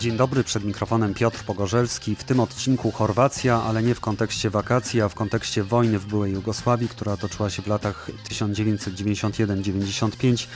Dzień 0.00 0.16
dobry, 0.16 0.44
przed 0.44 0.64
mikrofonem 0.64 1.14
Piotr 1.14 1.44
Pogorzelski. 1.44 2.16
W 2.16 2.24
tym 2.24 2.40
odcinku 2.40 2.90
Chorwacja, 2.90 3.62
ale 3.62 3.82
nie 3.82 3.94
w 3.94 4.00
kontekście 4.00 4.50
wakacji, 4.50 5.00
a 5.00 5.08
w 5.08 5.14
kontekście 5.14 5.62
wojny 5.62 5.98
w 5.98 6.06
byłej 6.06 6.32
Jugosławii, 6.32 6.88
która 6.88 7.16
toczyła 7.16 7.50
się 7.50 7.62
w 7.62 7.66
latach 7.66 8.10
1991-95 8.30 10.46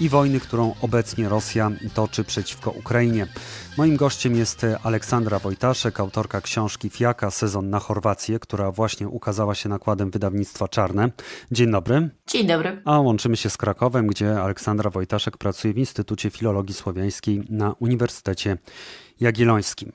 i 0.00 0.08
wojny, 0.08 0.40
którą 0.40 0.74
obecnie 0.80 1.28
Rosja 1.28 1.70
toczy 1.94 2.24
przeciwko 2.24 2.70
Ukrainie. 2.70 3.26
Moim 3.78 3.96
gościem 3.96 4.36
jest 4.36 4.66
Aleksandra 4.82 5.38
Wojtaszek, 5.38 6.00
autorka 6.00 6.40
książki 6.40 6.90
Fiaka 6.90 7.30
Sezon 7.30 7.70
na 7.70 7.78
Chorwację, 7.78 8.38
która 8.38 8.70
właśnie 8.70 9.08
ukazała 9.08 9.54
się 9.54 9.68
nakładem 9.68 10.10
wydawnictwa 10.10 10.68
Czarne. 10.68 11.10
Dzień 11.52 11.70
dobry. 11.70 12.10
Dzień 12.26 12.46
dobry. 12.46 12.82
A 12.84 13.00
łączymy 13.00 13.36
się 13.36 13.50
z 13.50 13.56
Krakowem, 13.56 14.06
gdzie 14.06 14.40
Aleksandra 14.42 14.90
Wojtaszek 14.90 15.38
pracuje 15.38 15.74
w 15.74 15.78
Instytucie 15.78 16.30
Filologii 16.30 16.74
Słowiańskiej 16.74 17.42
na 17.50 17.74
Uniwersytecie 17.78 18.58
Jagiellońskim. 19.20 19.92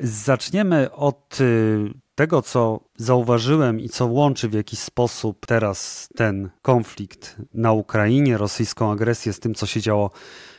Zaczniemy 0.00 0.92
od 0.92 1.40
y, 1.40 1.90
tego, 2.18 2.42
co 2.42 2.80
zauważyłem 2.96 3.80
i 3.80 3.88
co 3.88 4.06
łączy 4.06 4.48
w 4.48 4.52
jakiś 4.52 4.78
sposób 4.78 5.46
teraz 5.46 6.08
ten 6.16 6.50
konflikt 6.62 7.36
na 7.54 7.72
Ukrainie, 7.72 8.38
rosyjską 8.38 8.92
agresję 8.92 9.32
z 9.32 9.40
tym, 9.40 9.54
co 9.54 9.66
się 9.66 9.80
działo 9.80 10.10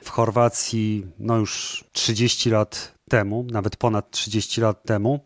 w 0.04 0.09
Chorwacji 0.09 1.05
no 1.20 1.38
już 1.38 1.84
30 1.91 2.49
lat 2.49 2.98
temu, 3.09 3.45
nawet 3.52 3.76
ponad 3.76 4.12
30 4.12 4.62
lat 4.62 4.84
temu. 4.84 5.20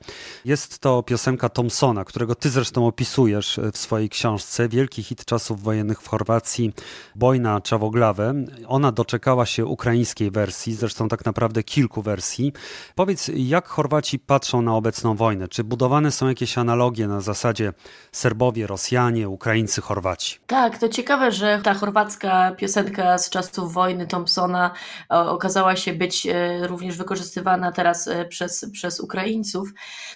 Jest 0.45 0.79
to 0.79 1.03
piosenka 1.03 1.49
Thompsona, 1.49 2.05
którego 2.05 2.35
ty 2.35 2.49
zresztą 2.49 2.87
opisujesz 2.87 3.59
w 3.73 3.77
swojej 3.77 4.09
książce. 4.09 4.69
Wielki 4.69 5.03
hit 5.03 5.25
czasów 5.25 5.63
wojennych 5.63 6.01
w 6.01 6.07
Chorwacji, 6.07 6.73
Bojna 7.15 7.61
Czawoglawe. 7.61 8.33
Ona 8.67 8.91
doczekała 8.91 9.45
się 9.45 9.65
ukraińskiej 9.65 10.31
wersji, 10.31 10.73
zresztą 10.73 11.07
tak 11.07 11.25
naprawdę 11.25 11.63
kilku 11.63 12.01
wersji. 12.01 12.53
Powiedz, 12.95 13.31
jak 13.35 13.67
Chorwaci 13.67 14.19
patrzą 14.19 14.61
na 14.61 14.75
obecną 14.75 15.15
wojnę? 15.15 15.47
Czy 15.47 15.63
budowane 15.63 16.11
są 16.11 16.27
jakieś 16.27 16.57
analogie 16.57 17.07
na 17.07 17.21
zasadzie 17.21 17.73
Serbowie, 18.11 18.67
Rosjanie, 18.67 19.29
Ukraińcy, 19.29 19.81
Chorwaci? 19.81 20.39
Tak, 20.47 20.77
to 20.77 20.89
ciekawe, 20.89 21.31
że 21.31 21.59
ta 21.63 21.73
chorwacka 21.73 22.51
piosenka 22.57 23.17
z 23.17 23.29
czasów 23.29 23.73
wojny 23.73 24.07
Thompsona 24.07 24.71
okazała 25.09 25.75
się 25.75 25.93
być 25.93 26.27
e, 26.27 26.67
również 26.67 26.97
wykorzystywana 26.97 27.71
teraz 27.73 28.07
e, 28.07 28.25
przez, 28.25 28.65
przez 28.71 28.99
Ukraińców. 28.99 29.69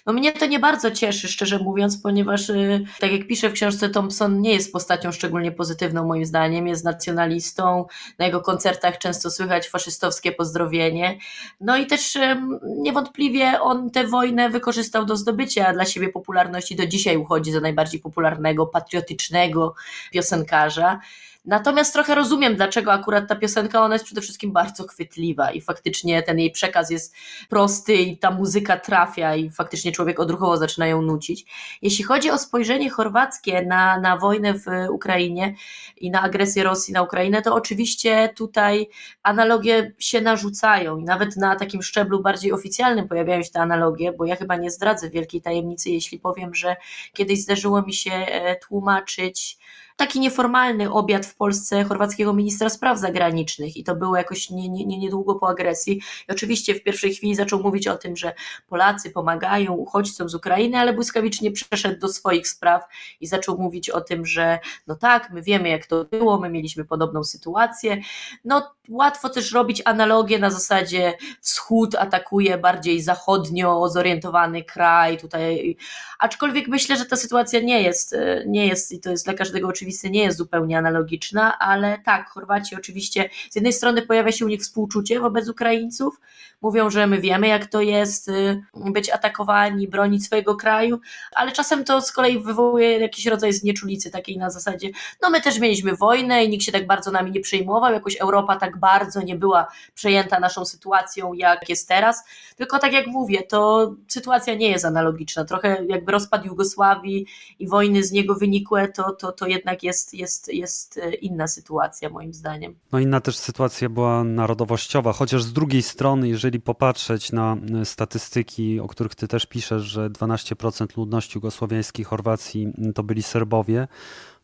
No 0.06 0.12
mnie 0.12 0.32
to 0.32 0.46
nie 0.46 0.58
bardzo 0.58 0.90
cieszy, 0.90 1.28
szczerze 1.28 1.58
mówiąc, 1.58 2.02
ponieważ 2.02 2.50
e, 2.50 2.80
tak 3.00 3.12
jak 3.12 3.26
pisze 3.26 3.50
w 3.50 3.52
książce 3.52 3.88
Thompson 3.88 4.40
nie 4.40 4.52
jest 4.52 4.72
postacią 4.72 5.12
szczególnie 5.12 5.52
pozytywną 5.52 6.06
moim 6.06 6.24
zdaniem, 6.24 6.66
jest 6.66 6.84
nacjonalistą, 6.84 7.86
na 8.18 8.26
jego 8.26 8.40
koncertach 8.40 8.98
często 8.98 9.30
słychać 9.30 9.68
faszystowskie 9.68 10.32
pozdrowienie. 10.32 11.18
No 11.60 11.76
i 11.76 11.86
też 11.86 12.16
e, 12.16 12.42
niewątpliwie 12.64 13.60
on 13.60 13.90
tę 13.90 14.06
wojnę 14.06 14.50
wykorzystał 14.50 15.04
do 15.04 15.16
zdobycia 15.16 15.72
dla 15.72 15.84
siebie 15.84 16.08
popularności, 16.08 16.76
do 16.76 16.86
dzisiaj 16.86 17.16
uchodzi 17.16 17.52
za 17.52 17.60
najbardziej 17.60 18.00
popularnego, 18.00 18.66
patriotycznego 18.66 19.74
piosenkarza. 20.12 21.00
Natomiast 21.48 21.92
trochę 21.92 22.14
rozumiem, 22.14 22.56
dlaczego 22.56 22.92
akurat 22.92 23.28
ta 23.28 23.36
piosenka, 23.36 23.82
ona 23.82 23.94
jest 23.94 24.04
przede 24.04 24.20
wszystkim 24.20 24.52
bardzo 24.52 24.86
chwytliwa 24.86 25.50
i 25.50 25.60
faktycznie 25.60 26.22
ten 26.22 26.38
jej 26.38 26.50
przekaz 26.50 26.90
jest 26.90 27.14
prosty 27.48 27.94
i 27.94 28.18
ta 28.18 28.30
muzyka 28.30 28.76
trafia 28.76 29.36
i 29.36 29.50
faktycznie 29.50 29.92
człowiek 29.92 30.20
odruchowo 30.20 30.56
zaczyna 30.56 30.86
ją 30.86 31.02
nucić. 31.02 31.46
Jeśli 31.82 32.04
chodzi 32.04 32.30
o 32.30 32.38
spojrzenie 32.38 32.90
chorwackie 32.90 33.62
na, 33.62 34.00
na 34.00 34.16
wojnę 34.16 34.54
w 34.54 34.66
Ukrainie 34.90 35.54
i 35.96 36.10
na 36.10 36.22
agresję 36.22 36.64
Rosji 36.64 36.94
na 36.94 37.02
Ukrainę, 37.02 37.42
to 37.42 37.54
oczywiście 37.54 38.28
tutaj 38.36 38.88
analogie 39.22 39.92
się 39.98 40.20
narzucają 40.20 40.98
i 40.98 41.04
nawet 41.04 41.36
na 41.36 41.56
takim 41.56 41.82
szczeblu 41.82 42.22
bardziej 42.22 42.52
oficjalnym 42.52 43.08
pojawiają 43.08 43.42
się 43.42 43.50
te 43.50 43.60
analogie, 43.60 44.12
bo 44.12 44.24
ja 44.24 44.36
chyba 44.36 44.56
nie 44.56 44.70
zdradzę 44.70 45.10
wielkiej 45.10 45.42
tajemnicy, 45.42 45.90
jeśli 45.90 46.18
powiem, 46.18 46.54
że 46.54 46.76
kiedyś 47.12 47.42
zdarzyło 47.42 47.82
mi 47.82 47.94
się 47.94 48.12
e, 48.12 48.56
tłumaczyć 48.56 49.58
taki 49.98 50.20
nieformalny 50.20 50.92
obiad 50.92 51.26
w 51.26 51.34
Polsce 51.34 51.84
chorwackiego 51.84 52.32
ministra 52.32 52.68
spraw 52.68 52.98
zagranicznych 52.98 53.76
i 53.76 53.84
to 53.84 53.96
było 53.96 54.16
jakoś 54.16 54.50
nie, 54.50 54.68
nie, 54.68 54.98
niedługo 54.98 55.34
po 55.34 55.48
agresji. 55.48 56.00
I 56.28 56.32
oczywiście 56.32 56.74
w 56.74 56.82
pierwszej 56.82 57.14
chwili 57.14 57.34
zaczął 57.34 57.62
mówić 57.62 57.88
o 57.88 57.96
tym, 57.96 58.16
że 58.16 58.32
Polacy 58.68 59.10
pomagają 59.10 59.72
uchodźcom 59.72 60.28
z 60.28 60.34
Ukrainy, 60.34 60.78
ale 60.78 60.92
błyskawicznie 60.92 61.52
przeszedł 61.52 62.00
do 62.00 62.08
swoich 62.08 62.48
spraw 62.48 62.82
i 63.20 63.26
zaczął 63.26 63.58
mówić 63.58 63.90
o 63.90 64.00
tym, 64.00 64.26
że 64.26 64.58
no 64.86 64.96
tak, 64.96 65.30
my 65.30 65.42
wiemy 65.42 65.68
jak 65.68 65.86
to 65.86 66.04
było, 66.04 66.38
my 66.38 66.50
mieliśmy 66.50 66.84
podobną 66.84 67.24
sytuację. 67.24 68.00
No 68.44 68.74
łatwo 68.88 69.28
też 69.28 69.52
robić 69.52 69.82
analogię 69.84 70.38
na 70.38 70.50
zasadzie 70.50 71.14
wschód 71.40 71.94
atakuje 71.94 72.58
bardziej 72.58 73.02
zachodnio 73.02 73.88
zorientowany 73.88 74.64
kraj 74.64 75.18
tutaj, 75.18 75.76
aczkolwiek 76.18 76.68
myślę, 76.68 76.96
że 76.96 77.06
ta 77.06 77.16
sytuacja 77.16 77.60
nie 77.60 77.82
jest, 77.82 78.16
nie 78.46 78.66
jest 78.66 78.92
i 78.92 79.00
to 79.00 79.10
jest 79.10 79.24
dla 79.24 79.34
każdego 79.34 79.68
oczywiście 79.68 79.87
nie 80.10 80.22
jest 80.22 80.38
zupełnie 80.38 80.78
analogiczna, 80.78 81.58
ale 81.58 81.98
tak, 82.04 82.28
Chorwaci 82.28 82.76
oczywiście 82.76 83.30
z 83.50 83.54
jednej 83.54 83.72
strony 83.72 84.02
pojawia 84.02 84.32
się 84.32 84.44
u 84.44 84.48
nich 84.48 84.60
współczucie 84.60 85.20
wobec 85.20 85.48
Ukraińców, 85.48 86.20
mówią, 86.62 86.90
że 86.90 87.06
my 87.06 87.20
wiemy 87.20 87.48
jak 87.48 87.66
to 87.66 87.80
jest 87.80 88.28
y, 88.28 88.62
być 88.74 89.10
atakowani, 89.10 89.88
bronić 89.88 90.24
swojego 90.24 90.56
kraju, 90.56 91.00
ale 91.32 91.52
czasem 91.52 91.84
to 91.84 92.00
z 92.00 92.12
kolei 92.12 92.38
wywołuje 92.38 92.98
jakiś 92.98 93.26
rodzaj 93.26 93.52
znieczulicy 93.52 94.10
takiej 94.10 94.38
na 94.38 94.50
zasadzie, 94.50 94.90
no 95.22 95.30
my 95.30 95.40
też 95.40 95.58
mieliśmy 95.58 95.96
wojnę 95.96 96.44
i 96.44 96.48
nikt 96.48 96.64
się 96.64 96.72
tak 96.72 96.86
bardzo 96.86 97.10
nami 97.10 97.30
nie 97.30 97.40
przejmował, 97.40 97.92
jakoś 97.92 98.16
Europa 98.16 98.56
tak 98.56 98.78
bardzo 98.78 99.22
nie 99.22 99.36
była 99.36 99.66
przejęta 99.94 100.40
naszą 100.40 100.64
sytuacją 100.64 101.32
jak 101.32 101.68
jest 101.68 101.88
teraz, 101.88 102.24
tylko 102.56 102.78
tak 102.78 102.92
jak 102.92 103.06
mówię, 103.06 103.42
to 103.42 103.94
sytuacja 104.08 104.54
nie 104.54 104.70
jest 104.70 104.84
analogiczna, 104.84 105.44
trochę 105.44 105.84
jakby 105.88 106.12
rozpad 106.12 106.44
Jugosławii 106.44 107.26
i 107.58 107.68
wojny 107.68 108.04
z 108.04 108.12
niego 108.12 108.34
wynikłe, 108.34 108.88
to, 108.88 109.12
to, 109.12 109.32
to 109.32 109.46
jednak 109.46 109.77
jednak 109.82 109.82
jest, 109.82 110.14
jest, 110.14 110.54
jest 110.54 110.98
e, 110.98 111.14
inna 111.14 111.46
sytuacja 111.46 112.10
moim 112.10 112.34
zdaniem. 112.34 112.74
No 112.92 112.98
inna 112.98 113.20
też 113.20 113.36
sytuacja 113.36 113.88
była 113.88 114.24
narodowościowa, 114.24 115.12
chociaż 115.12 115.42
z 115.42 115.52
drugiej 115.52 115.82
strony, 115.82 116.28
jeżeli 116.28 116.60
popatrzeć 116.60 117.32
na 117.32 117.56
e, 117.80 117.84
statystyki, 117.84 118.80
o 118.80 118.88
których 118.88 119.14
ty 119.14 119.28
też 119.28 119.46
piszesz, 119.46 119.82
że 119.82 120.10
12% 120.10 120.96
ludności 120.96 121.32
jugosłowiańskiej 121.34 122.04
Chorwacji 122.04 122.72
to 122.94 123.02
byli 123.02 123.22
Serbowie, 123.22 123.88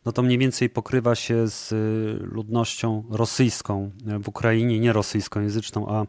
no 0.05 0.11
to 0.11 0.21
mniej 0.21 0.37
więcej 0.37 0.69
pokrywa 0.69 1.15
się 1.15 1.47
z 1.47 1.71
e, 1.71 1.75
ludnością 2.25 3.03
rosyjską 3.09 3.91
w 4.19 4.27
Ukrainie, 4.27 4.79
nie 4.79 4.93
rosyjskojęzyczną, 4.93 5.89
a 5.89 6.05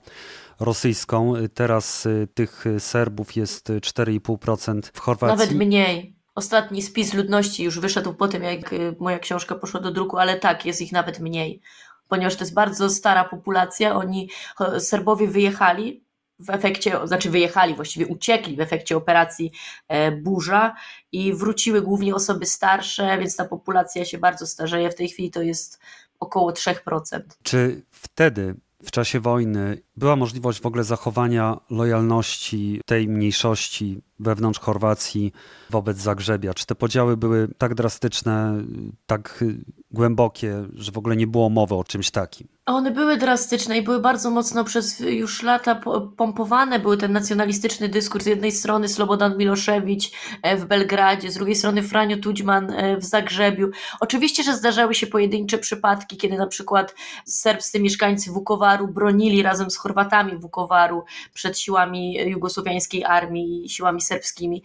rosyjską. 0.61 1.35
Teraz 1.55 2.09
tych 2.35 2.65
Serbów 2.79 3.37
jest 3.37 3.69
4,5% 3.69 4.81
w 4.93 5.01
Chorwacji. 5.01 5.39
Nawet 5.39 5.67
mniej. 5.67 6.16
Ostatni 6.37 6.83
spis 6.83 7.15
ludności 7.15 7.65
już 7.65 7.81
wyszedł 7.81 8.15
po 8.15 8.29
tym, 8.29 8.43
jak 8.43 8.73
y, 8.73 8.97
moja 8.99 9.19
książka 9.19 9.55
poszła 9.55 9.81
do 9.81 9.91
druku, 9.91 10.19
ale 10.19 10.39
tak, 10.39 10.67
jest 10.67 10.81
ich 10.81 10.93
nawet 10.93 11.21
mniej, 11.21 11.61
ponieważ 12.09 12.37
to 12.37 12.45
jest 12.45 12.55
bardzo 12.55 12.91
stara 12.91 13.25
populacja. 13.25 13.95
Oni, 13.95 14.31
Serbowie 14.79 15.29
wyjechali 15.29 16.05
w 16.39 16.51
efekcie, 16.51 16.99
znaczy 17.05 17.31
wyjechali, 17.31 17.75
właściwie 17.75 18.07
uciekli 18.07 18.57
w 18.57 18.61
efekcie 18.61 18.97
operacji 18.97 19.53
e, 19.89 20.13
Burza 20.13 20.75
i 21.13 21.35
wróciły 21.35 21.83
głównie 21.83 22.15
osoby 22.15 22.47
starsze, 22.47 23.19
więc 23.19 23.37
ta 23.37 23.45
populacja 23.45 24.05
się 24.05 24.19
bardzo 24.19 24.47
starzeje. 24.47 24.91
W 24.91 24.95
tej 24.95 25.09
chwili 25.09 25.31
to 25.31 25.43
jest 25.43 25.81
około 26.21 26.51
3%. 26.51 27.21
Czy 27.43 27.83
wtedy 27.91 28.55
w 28.83 28.91
czasie 28.91 29.21
wojny 29.21 29.79
była 29.97 30.17
możliwość 30.17 30.61
w 30.61 30.67
ogóle 30.67 30.85
zachowania 30.85 31.61
lojalności 31.71 32.81
tej 32.87 33.09
mniejszości 33.09 34.03
wewnątrz 34.19 34.61
Chorwacji 34.61 35.33
wobec 35.71 35.99
Zagrzebia? 35.99 36.55
Czy 36.55 36.67
te 36.67 36.75
podziały 36.75 37.17
były 37.17 37.49
tak 37.59 37.75
drastyczne, 37.75 38.65
tak 39.07 39.45
głębokie, 39.91 40.65
że 40.75 40.93
w 40.93 40.99
ogóle 40.99 41.17
nie 41.17 41.27
było 41.27 41.51
mowy 41.51 41.75
o 41.75 41.85
czymś 41.85 42.11
takim? 42.11 42.49
One 42.67 42.91
były 42.91 43.17
drastyczne 43.17 43.79
i 43.79 43.83
były 43.83 44.01
bardzo 44.01 44.31
mocno 44.31 44.65
przez 44.65 45.01
już 45.01 45.43
lata 45.43 45.81
pompowane. 46.17 46.79
Były 46.79 46.97
ten 46.97 47.13
nacjonalistyczny 47.13 47.89
dyskurs. 47.89 48.25
Z 48.25 48.27
jednej 48.27 48.53
strony 48.53 48.89
Slobodan 48.89 49.39
Miloszewicz 49.39 50.11
e, 50.43 50.57
w 50.57 50.65
Belgradzie, 50.65 51.31
z 51.31 51.35
drugiej 51.35 51.55
strony 51.55 51.83
Franio 51.83 52.17
Tudźman 52.17 52.71
e, 52.71 52.97
w 52.97 53.05
Zagrzebiu. 53.05 53.71
Oczywiście, 54.01 54.43
że 54.43 54.55
zdarzały 54.55 54.95
się 54.95 55.07
pojedyncze 55.07 55.59
przypadki, 55.59 56.17
kiedy 56.17 56.37
na 56.37 56.47
przykład 56.47 56.95
serbscy 57.25 57.81
mieszkańcy 57.81 58.31
Wukowaru 58.31 58.89
bronili 58.89 59.43
razem 59.43 59.71
z 59.71 59.79
Chorwatami 59.87 60.37
Wukowaru 60.37 61.05
przed 61.35 61.59
siłami 61.59 62.15
jugosłowiańskiej 62.15 63.05
armii 63.05 63.67
i 63.67 63.69
siłami 63.69 64.01
serbskimi. 64.01 64.63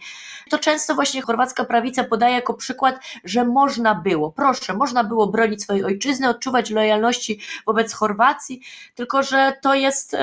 To 0.50 0.58
często 0.58 0.94
właśnie 0.94 1.22
chorwacka 1.22 1.64
prawica 1.64 2.04
podaje 2.04 2.34
jako 2.34 2.54
przykład, 2.54 3.00
że 3.24 3.44
można 3.44 3.94
było, 3.94 4.32
proszę, 4.32 4.74
można 4.74 5.04
było 5.04 5.26
bronić 5.26 5.62
swojej 5.62 5.84
ojczyzny, 5.84 6.28
odczuwać 6.28 6.70
lojalności 6.70 7.40
wobec 7.66 7.92
Chorwacji, 7.92 8.60
tylko 8.94 9.22
że 9.22 9.52
to 9.62 9.74
jest 9.74 10.16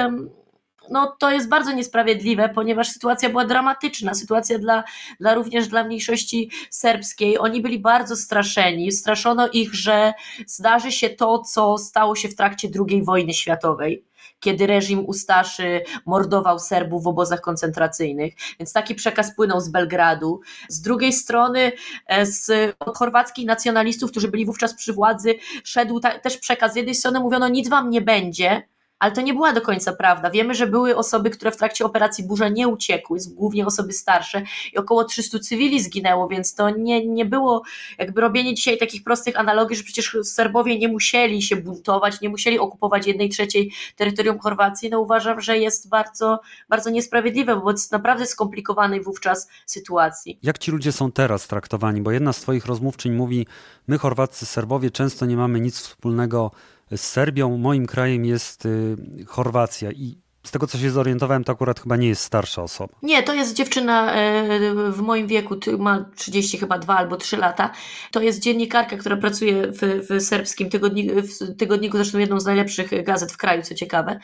no, 0.89 1.15
to 1.19 1.31
jest 1.31 1.49
bardzo 1.49 1.71
niesprawiedliwe, 1.71 2.49
ponieważ 2.49 2.89
sytuacja 2.89 3.29
była 3.29 3.45
dramatyczna, 3.45 4.13
sytuacja 4.13 4.59
dla, 4.59 4.83
dla 5.19 5.33
również 5.33 5.67
dla 5.67 5.83
mniejszości 5.83 6.49
serbskiej. 6.69 7.37
Oni 7.37 7.61
byli 7.61 7.79
bardzo 7.79 8.15
straszeni, 8.15 8.91
straszono 8.91 9.49
ich, 9.49 9.73
że 9.73 10.13
zdarzy 10.47 10.91
się 10.91 11.09
to, 11.09 11.39
co 11.39 11.77
stało 11.77 12.15
się 12.15 12.29
w 12.29 12.35
trakcie 12.35 12.67
II 12.89 13.03
wojny 13.03 13.33
światowej 13.33 14.08
kiedy 14.39 14.68
reżim 14.68 15.06
Ustaszy 15.06 15.81
mordował 16.06 16.59
Serbów 16.59 17.03
w 17.03 17.07
obozach 17.07 17.41
koncentracyjnych. 17.41 18.33
Więc 18.59 18.74
taki 18.74 18.95
przekaz 18.95 19.36
płynął 19.36 19.62
z 19.62 19.69
Belgradu. 19.69 20.41
Z 20.69 20.81
drugiej 20.81 21.13
strony 21.13 21.71
e, 22.07 22.25
z 22.25 22.75
chorwackich 22.95 23.45
nacjonalistów, 23.45 24.12
którzy 24.12 24.27
byli 24.27 24.45
wówczas 24.45 24.74
przy 24.74 24.94
władzy, 24.94 25.36
szedł 25.63 26.00
ta, 26.00 26.19
też 26.19 26.38
przekaz. 26.38 26.74
Z 26.74 26.75
jednej 26.75 26.95
strony 26.95 27.19
mówiono, 27.19 27.47
nic 27.47 27.69
wam 27.69 27.89
nie 27.89 28.01
będzie, 28.01 28.63
ale 28.99 29.11
to 29.11 29.21
nie 29.21 29.33
była 29.33 29.53
do 29.53 29.61
końca 29.61 29.93
prawda. 29.93 30.29
Wiemy, 30.29 30.53
że 30.53 30.67
były 30.67 30.95
osoby, 30.95 31.29
które 31.29 31.51
w 31.51 31.57
trakcie 31.57 31.85
operacji 31.85 32.23
Burza 32.23 32.49
nie 32.49 32.67
uciekły, 32.67 33.19
głównie 33.35 33.65
osoby 33.65 33.93
starsze 33.93 34.43
i 34.73 34.77
około 34.77 35.03
300 35.03 35.39
cywili 35.39 35.81
zginęło, 35.81 36.27
więc 36.27 36.55
to 36.55 36.69
nie, 36.69 37.07
nie 37.07 37.25
było 37.25 37.63
jakby 37.97 38.21
robienie 38.21 38.53
dzisiaj 38.53 38.77
takich 38.77 39.03
prostych 39.03 39.39
analogii, 39.39 39.75
że 39.75 39.83
przecież 39.83 40.17
Serbowie 40.23 40.79
nie 40.79 40.87
musieli 40.87 41.41
się 41.41 41.55
buntować, 41.55 42.21
nie 42.21 42.29
musieli 42.29 42.59
okupować 42.59 43.07
jednej 43.07 43.29
trzeciej 43.29 43.71
terytorium 43.95 44.39
Chorwacji, 44.39 44.89
no 44.89 44.99
uważam, 44.99 45.41
że 45.41 45.57
jest 45.57 45.89
bardzo, 45.89 46.39
bardzo 46.69 46.89
niesprawiedliwe 46.89 47.55
wobec 47.55 47.91
naprawdę 47.91 48.25
skomplikowanej 48.25 49.01
wówczas 49.01 49.47
sytuacji. 49.65 50.39
Jak 50.43 50.57
ci 50.57 50.71
ludzie 50.71 50.91
są 50.91 51.11
teraz 51.11 51.47
traktowani? 51.47 52.01
Bo 52.01 52.11
jedna 52.11 52.33
z 52.33 52.39
twoich 52.39 52.65
rozmówczyń 52.65 53.11
mówi, 53.11 53.47
my 53.87 53.97
Chorwaccy, 53.97 54.45
Serbowie 54.45 54.91
często 54.91 55.25
nie 55.25 55.37
mamy 55.37 55.59
nic 55.59 55.79
wspólnego 55.79 56.51
z 56.91 57.01
Serbią. 57.01 57.57
Moim 57.57 57.86
krajem 57.86 58.25
jest 58.25 58.65
y, 58.65 58.95
Chorwacja 59.27 59.91
i 59.91 60.18
z 60.44 60.51
tego 60.51 60.68
co 60.68 60.77
się 60.77 60.91
zorientowałem, 60.91 61.44
to 61.44 61.51
akurat 61.51 61.80
chyba 61.80 61.97
nie 61.97 62.07
jest 62.07 62.24
starsza 62.24 62.63
osoba. 62.63 62.94
Nie, 63.03 63.24
to 63.24 63.33
jest 63.33 63.53
dziewczyna 63.53 64.13
e, 64.13 64.59
w 64.91 65.01
moim 65.01 65.27
wieku, 65.27 65.56
ma 65.77 66.06
30 66.15 66.57
chyba 66.57 66.80
2 66.80 66.97
albo 66.97 67.18
3 67.18 67.38
lata. 67.38 67.71
To 68.12 68.21
jest 68.21 68.39
dziennikarka, 68.39 68.97
która 68.97 69.18
pracuje 69.18 69.68
w, 69.68 70.07
w 70.09 70.21
serbskim 70.21 70.69
tygodniku, 70.69 71.15
w 71.21 71.57
tygodniku, 71.57 71.97
zresztą 71.97 72.18
jedną 72.18 72.39
z 72.39 72.45
najlepszych 72.45 73.03
gazet 73.03 73.31
w 73.31 73.38
kraju, 73.38 73.62
co 73.62 73.75
ciekawe. 73.75 74.19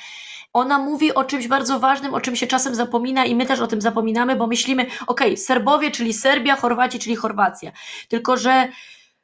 Ona 0.53 0.79
mówi 0.79 1.13
o 1.13 1.23
czymś 1.23 1.47
bardzo 1.47 1.79
ważnym, 1.79 2.13
o 2.13 2.21
czym 2.21 2.35
się 2.35 2.47
czasem 2.47 2.75
zapomina 2.75 3.25
i 3.25 3.35
my 3.35 3.45
też 3.45 3.59
o 3.59 3.67
tym 3.67 3.81
zapominamy, 3.81 4.35
bo 4.35 4.47
myślimy, 4.47 4.85
ok, 5.07 5.21
Serbowie, 5.35 5.91
czyli 5.91 6.13
Serbia, 6.13 6.55
Chorwaci, 6.55 6.99
czyli 6.99 7.15
Chorwacja. 7.15 7.71
Tylko, 8.07 8.37
że 8.37 8.67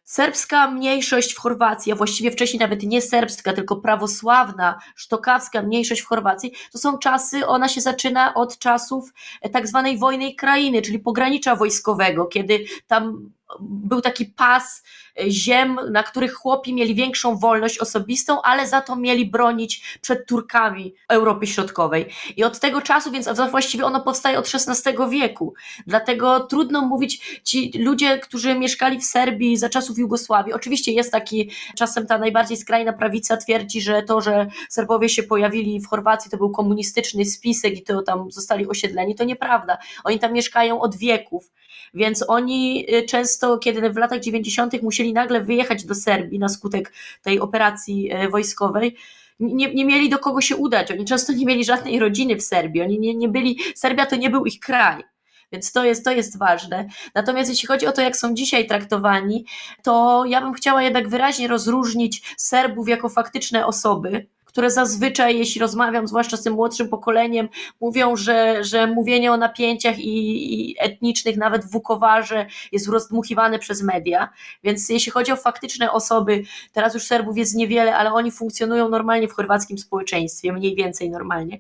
Serbska 0.04 0.72
mniejszość 0.72 1.34
w 1.34 1.40
Chorwacji, 1.40 1.92
a 1.92 1.96
właściwie 1.96 2.32
wcześniej 2.32 2.60
nawet 2.60 2.84
nie 2.84 3.02
serbska, 3.02 3.54
tylko 3.54 3.76
prawosławna, 3.76 4.80
sztokawska 4.96 5.62
mniejszość 5.62 6.02
w 6.02 6.08
Chorwacji, 6.08 6.52
to 6.72 6.78
są 6.78 6.98
czasy, 6.98 7.48
ona 7.48 7.68
się 7.68 7.82
zaczyna 7.82 8.34
od 8.34 8.58
czasów 8.58 9.14
e, 9.42 9.50
tak 9.50 9.68
zwanej 9.68 9.98
wojny 9.98 10.36
krainy, 10.36 10.82
czyli 10.82 11.00
pogranicza 11.00 11.56
wojskowego, 11.56 12.26
kiedy 12.26 12.66
tam 12.88 13.32
był 13.60 14.02
taki 14.02 14.26
pas 14.26 14.84
e, 15.20 15.32
ziem, 15.32 15.80
na 15.92 16.04
których 16.04 16.34
chłopi 16.34 16.74
mieli 16.74 16.96
większą 16.96 17.38
wolność 17.38 17.80
osobistą, 17.80 18.42
ale 18.42 18.68
za 18.68 18.82
to 18.82 18.96
mieli 18.96 19.26
bronić 19.26 20.00
przed 20.02 20.28
Turkami 20.28 20.94
Europy 21.10 21.48
Środkowej. 21.48 22.06
I 22.38 22.44
od 22.44 22.60
tego 22.60 22.82
czasu, 22.82 23.12
więc 23.12 23.30
właściwie 23.52 23.86
ono 23.86 24.02
powstaje 24.02 24.40
od 24.40 24.52
XVI 24.54 24.94
wieku. 25.10 25.54
Dlatego 25.88 26.40
trudno 26.40 26.82
mówić, 26.82 27.42
ci 27.44 27.72
ludzie, 27.80 28.20
którzy 28.20 28.56
mieszkali 28.56 29.00
w 29.00 29.04
Serbii 29.04 29.58
za 29.58 29.70
czasów 29.70 29.98
Jugosławii, 29.98 30.54
oczywiście 30.54 30.92
jest 30.92 31.12
taki, 31.12 31.50
czasem 31.76 32.08
ta 32.08 32.18
najbardziej 32.18 32.58
skrajna 32.58 32.94
prawica 32.94 33.38
twierdzi, 33.38 33.82
że 33.82 34.04
to, 34.04 34.22
że 34.22 34.48
Serbowie 34.70 35.10
się 35.10 35.24
pojawili 35.24 35.80
w 35.80 35.88
Chorwacji, 35.88 36.32
to 36.32 36.38
był 36.38 36.50
komunistyczny 36.50 37.26
spisek 37.26 37.78
i 37.78 37.84
to 37.84 38.02
tam 38.02 38.32
zostali 38.32 38.68
osiedleni, 38.68 39.16
to 39.16 39.24
nieprawda. 39.24 39.78
Oni 40.04 40.20
tam 40.20 40.34
mieszkają 40.34 40.82
od 40.82 40.96
wieków. 40.96 41.52
Więc 41.94 42.26
oni 42.28 42.86
y, 42.96 43.06
często, 43.06 43.58
kiedy 43.58 43.90
w 43.90 43.98
latach 43.98 44.20
90. 44.20 44.82
musieli 44.82 45.14
nagle 45.14 45.42
wyjechać 45.42 45.86
do 45.86 45.96
Serbii 45.96 46.40
na 46.40 46.50
skutek 46.50 46.94
tej 47.22 47.40
operacji 47.40 48.14
y, 48.14 48.30
wojskowej, 48.30 48.96
nie, 49.40 49.74
nie 49.74 49.86
mieli 49.86 50.10
do 50.10 50.20
kogo 50.20 50.42
się 50.42 50.56
udać. 50.56 50.92
Oni 50.92 51.06
często 51.06 51.34
nie 51.34 51.46
mieli 51.46 51.66
żadnej 51.66 52.00
rodziny 52.00 52.36
w 52.36 52.42
Serbii. 52.42 52.82
Oni 52.82 53.00
nie, 53.00 53.16
nie 53.16 53.30
byli, 53.30 53.60
Serbia 53.76 54.06
to 54.06 54.16
nie 54.16 54.30
był 54.30 54.46
ich 54.46 54.60
kraj. 54.60 55.04
Więc 55.52 55.72
to 55.72 55.86
jest, 55.86 56.06
to 56.06 56.12
jest 56.12 56.38
ważne. 56.38 56.88
Natomiast 57.16 57.50
jeśli 57.50 57.68
chodzi 57.68 57.88
o 57.88 57.92
to, 57.92 58.02
jak 58.02 58.18
są 58.18 58.34
dzisiaj 58.34 58.68
traktowani, 58.68 59.46
to 59.84 60.24
ja 60.28 60.42
bym 60.42 60.54
chciała 60.54 60.84
jednak 60.84 61.10
wyraźnie 61.10 61.48
rozróżnić 61.48 62.36
Serbów 62.38 62.90
jako 62.90 63.10
faktyczne 63.10 63.66
osoby, 63.66 64.28
które 64.52 64.72
zazwyczaj, 64.72 65.38
jeśli 65.38 65.62
rozmawiam, 65.62 66.08
zwłaszcza 66.08 66.38
z 66.38 66.44
tym 66.44 66.54
młodszym 66.54 66.90
pokoleniem, 66.90 67.50
mówią, 67.82 68.16
że, 68.16 68.64
że 68.64 68.88
mówienie 68.88 69.32
o 69.32 69.38
napięciach 69.38 70.00
i, 70.00 70.72
i 70.72 70.76
etnicznych, 70.80 71.38
nawet 71.38 71.66
w 71.66 71.72
Wukowarze, 71.72 72.46
jest 72.72 72.88
rozdmuchiwane 72.88 73.60
przez 73.60 73.84
media. 73.84 74.30
Więc 74.64 74.90
jeśli 74.90 75.12
chodzi 75.12 75.32
o 75.32 75.36
faktyczne 75.36 75.92
osoby, 75.92 76.44
teraz 76.74 76.94
już 76.94 77.04
Serbów 77.04 77.38
jest 77.38 77.56
niewiele, 77.56 77.96
ale 77.96 78.14
oni 78.14 78.32
funkcjonują 78.32 78.90
normalnie 78.90 79.28
w 79.28 79.34
chorwackim 79.34 79.78
społeczeństwie, 79.78 80.54
mniej 80.54 80.76
więcej 80.76 81.10
normalnie. 81.10 81.60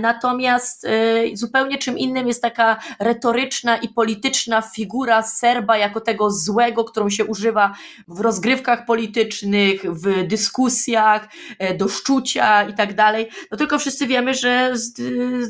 Natomiast 0.00 0.84
y, 0.84 1.36
zupełnie 1.36 1.78
czym 1.78 1.98
innym 1.98 2.28
jest 2.28 2.42
taka 2.42 2.76
retoryczna 2.98 3.76
i 3.76 3.88
polityczna 3.88 4.62
figura 4.62 5.22
Serba 5.22 5.76
jako 5.76 6.00
tego 6.00 6.30
złego, 6.30 6.84
którą 6.84 7.10
się 7.10 7.24
używa 7.24 7.74
w 8.08 8.20
rozgrywkach 8.20 8.84
politycznych, 8.86 9.82
w 9.82 10.26
dyskusjach, 10.26 11.28
e, 11.58 11.74
do 11.74 11.88
szczucia 11.88 12.68
i 12.68 12.74
tak 12.74 12.94
dalej. 12.94 13.28
No 13.50 13.58
tylko 13.58 13.78
wszyscy 13.78 14.06
wiemy, 14.06 14.34
że 14.34 14.70
z, 14.74 14.96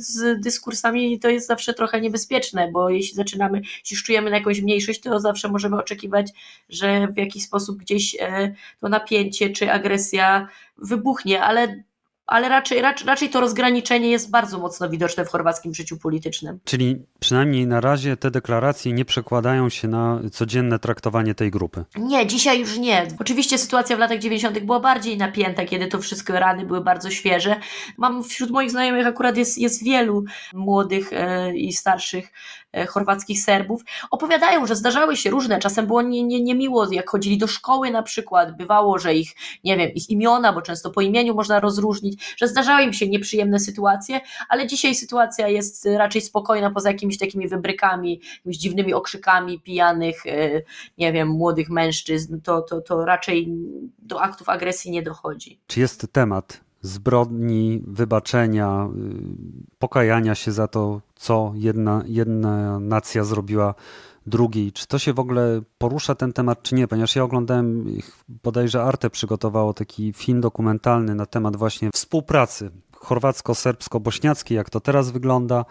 z 0.07 0.41
dyskursami 0.41 1.21
to 1.21 1.29
jest 1.29 1.47
zawsze 1.47 1.75
trochę 1.75 2.01
niebezpieczne, 2.01 2.69
bo 2.73 2.91
jeśli 2.91 3.15
zaczynamy, 3.15 3.61
jeśli 3.81 3.97
szczujemy 3.97 4.31
na 4.31 4.37
jakąś 4.37 4.61
mniejszość, 4.61 5.01
to 5.01 5.21
zawsze 5.21 5.49
możemy 5.49 5.77
oczekiwać, 5.77 6.33
że 6.69 7.09
w 7.09 7.17
jakiś 7.17 7.45
sposób 7.45 7.79
gdzieś 7.79 8.17
e, 8.21 8.55
to 8.81 8.89
napięcie 8.89 9.51
czy 9.51 9.73
agresja 9.73 10.49
wybuchnie, 10.79 11.43
ale 11.43 11.83
ale 12.27 12.49
raczej, 12.49 12.83
raczej, 12.83 13.07
raczej 13.07 13.29
to 13.31 13.41
rozgraniczenie 13.41 14.11
jest 14.11 14.31
bardzo 14.31 14.59
mocno 14.59 14.89
widoczne 14.89 15.25
w 15.25 15.29
chorwackim 15.29 15.75
życiu 15.75 15.97
politycznym. 15.99 16.59
Czyli 16.65 16.97
przynajmniej 17.21 17.67
na 17.67 17.81
razie 17.81 18.17
te 18.17 18.31
deklaracje 18.31 18.93
nie 18.93 19.05
przekładają 19.05 19.69
się 19.69 19.89
na 19.89 20.21
codzienne 20.33 20.79
traktowanie 20.79 21.35
tej 21.35 21.51
grupy. 21.51 21.85
Nie, 21.97 22.27
dzisiaj 22.27 22.61
już 22.61 22.79
nie. 22.79 23.07
Oczywiście 23.19 23.59
sytuacja 23.59 23.97
w 23.97 23.99
latach 23.99 24.19
90. 24.19 24.59
była 24.59 24.81
bardziej 24.81 25.17
napięta, 25.17 25.65
kiedy 25.65 25.87
to 25.87 25.99
wszystkie 25.99 26.33
rany 26.33 26.67
były 26.67 26.81
bardzo 26.81 27.11
świeże. 27.11 27.57
Mam 27.99 28.25
wśród 28.25 28.51
moich 28.51 28.71
znajomych 28.71 29.07
akurat 29.07 29.37
jest, 29.37 29.59
jest 29.59 29.85
wielu 29.85 30.25
młodych 30.55 31.13
e, 31.13 31.57
i 31.57 31.73
starszych 31.73 32.33
chorwackich 32.89 33.43
Serbów, 33.43 33.83
opowiadają, 34.11 34.67
że 34.67 34.77
zdarzały 34.77 35.17
się 35.17 35.31
różne, 35.31 35.59
czasem 35.59 35.87
było 35.87 36.03
nie, 36.03 36.23
nie, 36.23 36.41
niemiło, 36.41 36.93
jak 36.93 37.11
chodzili 37.11 37.39
do 37.39 37.47
szkoły 37.47 37.91
na 37.91 38.03
przykład, 38.03 38.57
bywało, 38.57 38.99
że 38.99 39.15
ich, 39.15 39.31
nie 39.65 39.77
wiem, 39.77 39.91
ich 39.95 40.11
imiona, 40.11 40.53
bo 40.53 40.63
często 40.63 40.91
po 40.91 41.01
imieniu 41.01 41.35
można 41.35 41.61
rozróżnić, 41.61 42.35
że 42.37 42.49
zdarzały 42.49 42.83
im 42.83 42.93
się 42.93 43.09
nieprzyjemne 43.09 43.59
sytuacje, 43.59 44.21
ale 44.49 44.67
dzisiaj 44.67 44.95
sytuacja 44.95 45.49
jest 45.49 45.87
raczej 45.97 46.23
spokojna, 46.23 46.71
poza 46.71 46.91
jakimiś 46.91 47.19
takimi 47.19 47.49
wybrykami, 47.49 48.21
jakimiś 48.37 48.59
dziwnymi 48.59 48.95
okrzykami 48.95 49.61
pijanych, 49.61 50.27
e, 50.27 50.63
nie 50.99 51.13
wiem, 51.13 51.29
młodych 51.29 51.71
mężczyzn, 51.71 52.41
to, 52.41 52.63
to, 52.63 52.81
to 52.81 53.05
raczej 53.05 53.49
do 53.99 54.23
aktów 54.23 54.49
agresji 54.49 54.91
nie 54.91 55.03
dochodzi. 55.03 55.61
Czy 55.67 55.81
jest 55.81 56.07
temat 56.13 56.66
zbrodni, 56.87 57.83
wybaczenia, 57.87 58.89
y, 58.89 59.79
pokajania 59.79 60.35
się 60.35 60.53
za 60.53 60.69
to, 60.69 61.01
co 61.15 61.53
jedna, 61.55 62.03
jedna 62.07 62.81
nacja 62.81 63.25
zrobiła 63.25 63.75
drugiej. 64.27 64.73
Czy 64.73 64.87
to 64.87 64.99
się 64.99 65.13
w 65.13 65.21
ogóle 65.21 65.61
porusza 65.79 66.15
ten 66.15 66.33
temat, 66.33 66.63
czy 66.63 66.75
nie? 66.75 66.89
Ponieważ 66.89 67.17
ja 67.17 67.23
oglądałem, 67.23 67.85
bodajże 68.29 68.83
Arte 68.83 69.11
przygotowało 69.11 69.75
taki 69.75 70.13
film 70.13 70.41
dokumentalny 70.41 71.15
na 71.15 71.27
temat 71.27 71.57
właśnie 71.57 71.91
współpracy 71.95 72.71
chorwacko-serbsko-bośniackiej, 73.07 74.55
jak 74.55 74.71
to 74.71 74.81
teraz 74.81 75.11
wygląda. 75.11 75.65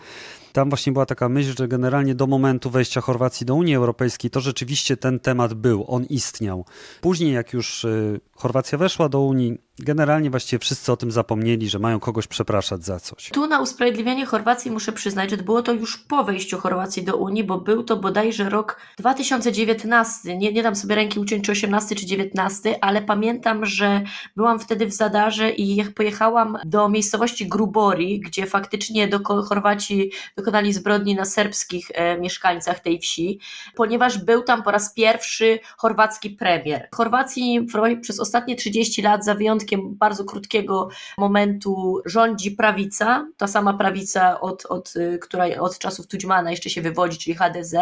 Tam 0.55 0.69
właśnie 0.69 0.93
była 0.93 1.05
taka 1.05 1.29
myśl, 1.29 1.55
że 1.57 1.67
generalnie 1.67 2.15
do 2.15 2.27
momentu 2.27 2.69
wejścia 2.69 3.01
Chorwacji 3.01 3.45
do 3.45 3.55
Unii 3.55 3.75
Europejskiej 3.75 4.31
to 4.31 4.41
rzeczywiście 4.41 4.97
ten 4.97 5.19
temat 5.19 5.53
był, 5.53 5.85
on 5.87 6.03
istniał. 6.03 6.65
Później, 7.01 7.33
jak 7.33 7.53
już 7.53 7.83
y, 7.83 8.19
Chorwacja 8.35 8.77
weszła 8.77 9.09
do 9.09 9.21
Unii, 9.21 9.57
generalnie 9.79 10.29
właściwie 10.29 10.59
wszyscy 10.59 10.91
o 10.91 10.97
tym 10.97 11.11
zapomnieli, 11.11 11.69
że 11.69 11.79
mają 11.79 11.99
kogoś 11.99 12.27
przepraszać 12.27 12.85
za 12.85 12.99
coś. 12.99 13.29
Tu 13.29 13.47
na 13.47 13.61
usprawiedliwienie 13.61 14.25
Chorwacji 14.25 14.71
muszę 14.71 14.91
przyznać, 14.91 15.29
że 15.29 15.37
było 15.37 15.61
to 15.61 15.73
już 15.73 15.97
po 15.97 16.23
wejściu 16.23 16.57
Chorwacji 16.57 17.03
do 17.03 17.17
Unii, 17.17 17.43
bo 17.43 17.57
był 17.57 17.83
to 17.83 17.97
bodajże 17.97 18.49
rok 18.49 18.81
2019. 18.97 20.37
Nie, 20.37 20.53
nie 20.53 20.63
dam 20.63 20.75
sobie 20.75 20.95
ręki 20.95 21.19
uciąć, 21.19 21.45
czy 21.45 21.51
18 21.51 21.95
czy 21.95 22.05
19, 22.05 22.83
ale 22.83 23.01
pamiętam, 23.01 23.65
że 23.65 24.01
byłam 24.35 24.59
wtedy 24.59 24.85
w 24.85 24.93
Zadarze 24.93 25.49
i 25.49 25.85
pojechałam 25.85 26.57
do 26.65 26.89
miejscowości 26.89 27.47
Grubori, 27.47 28.19
gdzie 28.19 28.45
faktycznie 28.45 29.07
do 29.07 29.19
Chorwacji, 29.23 30.11
do 30.37 30.43
dokonali 30.45 30.73
zbrodni 30.73 31.15
na 31.15 31.25
serbskich 31.25 31.87
e, 31.93 32.17
mieszkańcach 32.17 32.79
tej 32.79 32.99
wsi, 32.99 33.39
ponieważ 33.75 34.17
był 34.17 34.43
tam 34.43 34.63
po 34.63 34.71
raz 34.71 34.93
pierwszy 34.93 35.59
chorwacki 35.77 36.29
premier. 36.29 36.89
W 36.93 36.95
Chorwacji 36.95 37.67
przez 38.01 38.19
ostatnie 38.19 38.55
30 38.55 39.01
lat, 39.01 39.25
za 39.25 39.35
wyjątkiem 39.35 39.95
bardzo 39.95 40.25
krótkiego 40.25 40.89
momentu, 41.17 42.01
rządzi 42.05 42.51
prawica, 42.51 43.27
ta 43.37 43.47
sama 43.47 43.73
prawica, 43.73 44.41
od, 44.41 44.65
od, 44.65 44.93
która 45.21 45.45
od 45.59 45.79
czasów 45.79 46.07
Tudźmana 46.07 46.51
jeszcze 46.51 46.69
się 46.69 46.81
wywodzi, 46.81 47.17
czyli 47.17 47.35
HDZ. 47.35 47.75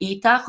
I 0.00 0.20
ta, 0.20 0.44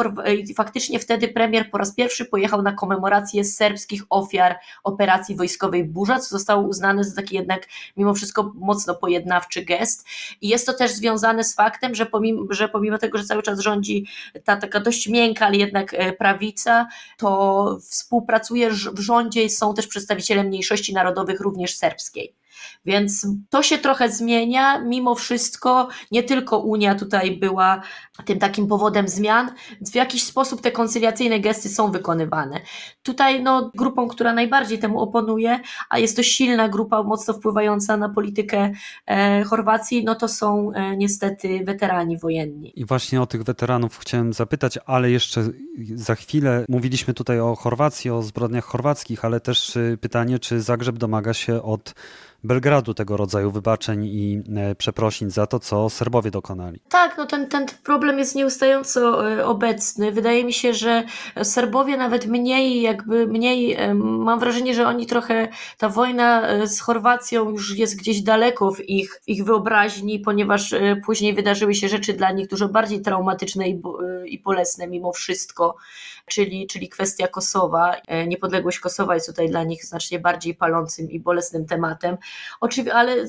faktycznie 0.55 0.99
wtedy 0.99 1.27
premier 1.27 1.71
po 1.71 1.77
raz 1.77 1.95
pierwszy 1.95 2.25
pojechał 2.25 2.61
na 2.61 2.71
komemorację 2.71 3.43
serbskich 3.45 4.03
ofiar 4.09 4.59
operacji 4.83 5.35
wojskowej 5.35 5.85
Burza, 5.85 6.19
co 6.19 6.29
zostało 6.29 6.67
uznane 6.67 7.03
za 7.03 7.15
taki 7.15 7.35
jednak 7.35 7.67
mimo 7.97 8.13
wszystko 8.13 8.51
mocno 8.55 8.95
pojednawczy 8.95 9.65
gest. 9.65 10.07
I 10.41 10.47
jest 10.47 10.65
to 10.65 10.73
też 10.73 10.91
związane 10.91 11.43
z 11.43 11.48
faktem, 11.55 11.95
że 11.95 12.05
pomimo, 12.05 12.45
że 12.49 12.69
pomimo 12.69 12.97
tego, 12.97 13.17
że 13.17 13.23
cały 13.23 13.43
czas 13.43 13.59
rządzi 13.59 14.07
ta 14.43 14.57
taka 14.57 14.79
dość 14.79 15.07
miękka, 15.07 15.45
ale 15.45 15.57
jednak 15.57 15.93
e, 15.93 16.13
prawica, 16.13 16.87
to 17.17 17.77
współpracuje 17.89 18.71
w 18.71 18.99
rządzie, 18.99 19.49
są 19.49 19.73
też 19.73 19.87
przedstawiciele 19.87 20.43
mniejszości 20.43 20.93
narodowych, 20.93 21.41
również 21.41 21.75
serbskiej. 21.75 22.38
Więc 22.85 23.27
to 23.49 23.63
się 23.63 23.77
trochę 23.77 24.11
zmienia, 24.11 24.81
mimo 24.81 25.15
wszystko 25.15 25.87
nie 26.11 26.23
tylko 26.23 26.59
Unia 26.59 26.95
tutaj 26.95 27.37
była 27.37 27.81
tym 28.25 28.39
takim 28.39 28.67
powodem 28.67 29.07
zmian, 29.07 29.51
w 29.91 29.95
jakiś 29.95 30.23
sposób 30.23 30.61
te 30.61 30.71
koncyliacyjne 30.71 31.39
gesty 31.39 31.69
są 31.69 31.91
wykonywane. 31.91 32.61
Tutaj 33.03 33.43
no, 33.43 33.71
grupą, 33.75 34.07
która 34.07 34.33
najbardziej 34.33 34.79
temu 34.79 34.99
oponuje, 34.99 35.59
a 35.89 35.99
jest 35.99 36.15
to 36.15 36.23
silna 36.23 36.69
grupa 36.69 37.03
mocno 37.03 37.33
wpływająca 37.33 37.97
na 37.97 38.09
politykę 38.09 38.71
e, 39.05 39.43
Chorwacji, 39.43 40.03
no 40.03 40.15
to 40.15 40.27
są 40.27 40.71
e, 40.71 40.97
niestety 40.97 41.63
weterani 41.65 42.17
wojenni. 42.17 42.79
I 42.79 42.85
właśnie 42.85 43.21
o 43.21 43.27
tych 43.27 43.43
weteranów 43.43 43.97
chciałem 43.97 44.33
zapytać, 44.33 44.79
ale 44.85 45.11
jeszcze 45.11 45.49
za 45.95 46.15
chwilę 46.15 46.65
mówiliśmy 46.69 47.13
tutaj 47.13 47.39
o 47.39 47.55
Chorwacji, 47.55 48.11
o 48.11 48.21
zbrodniach 48.21 48.65
chorwackich, 48.65 49.25
ale 49.25 49.39
też 49.39 49.75
y, 49.75 49.97
pytanie, 50.01 50.39
czy 50.39 50.61
Zagrzeb 50.61 50.97
domaga 50.97 51.33
się 51.33 51.61
od 51.61 51.93
Belgradu 52.43 52.93
tego 52.93 53.17
rodzaju 53.17 53.51
wybaczeń 53.51 54.05
i 54.05 54.41
e, 54.57 54.75
przeprosin 54.75 55.29
za 55.29 55.47
to, 55.47 55.59
co 55.59 55.89
Serbowie 55.89 56.31
dokonali. 56.31 56.79
Tak, 56.89 57.17
no 57.17 57.25
ten, 57.25 57.47
ten 57.47 57.65
problem 57.83 58.19
jest 58.19 58.35
nieustająco 58.35 59.31
e, 59.31 59.45
obecny. 59.45 60.11
Wydaje 60.11 60.43
mi 60.43 60.53
się, 60.53 60.73
że 60.73 61.03
Serbowie 61.43 61.97
nawet 61.97 62.25
mniej, 62.25 62.81
jakby 62.81 63.27
mniej, 63.27 63.73
e, 63.73 63.93
mam 63.93 64.39
wrażenie, 64.39 64.73
że 64.73 64.87
oni 64.87 65.05
trochę, 65.05 65.47
ta 65.77 65.89
wojna 65.89 66.47
z 66.67 66.79
Chorwacją 66.79 67.49
już 67.49 67.77
jest 67.77 67.97
gdzieś 67.97 68.21
daleko 68.21 68.71
w 68.71 68.89
ich, 68.89 69.21
ich 69.27 69.45
wyobraźni, 69.45 70.19
ponieważ 70.19 70.75
później 71.05 71.33
wydarzyły 71.33 71.75
się 71.75 71.89
rzeczy 71.89 72.13
dla 72.13 72.31
nich 72.31 72.47
dużo 72.47 72.69
bardziej 72.69 73.01
traumatyczne 73.01 73.69
i, 73.69 73.81
i 74.25 74.39
bolesne 74.39 74.87
mimo 74.87 75.11
wszystko 75.11 75.75
czyli, 76.29 76.67
czyli 76.67 76.89
kwestia 76.89 77.27
Kosowa. 77.27 77.95
E, 78.07 78.27
niepodległość 78.27 78.79
Kosowa 78.79 79.13
jest 79.13 79.27
tutaj 79.27 79.49
dla 79.49 79.63
nich 79.63 79.85
znacznie 79.85 80.19
bardziej 80.19 80.55
palącym 80.55 81.11
i 81.11 81.19
bolesnym 81.19 81.65
tematem. 81.65 82.17
Oczywiście, 82.59 82.95
ale 82.95 83.27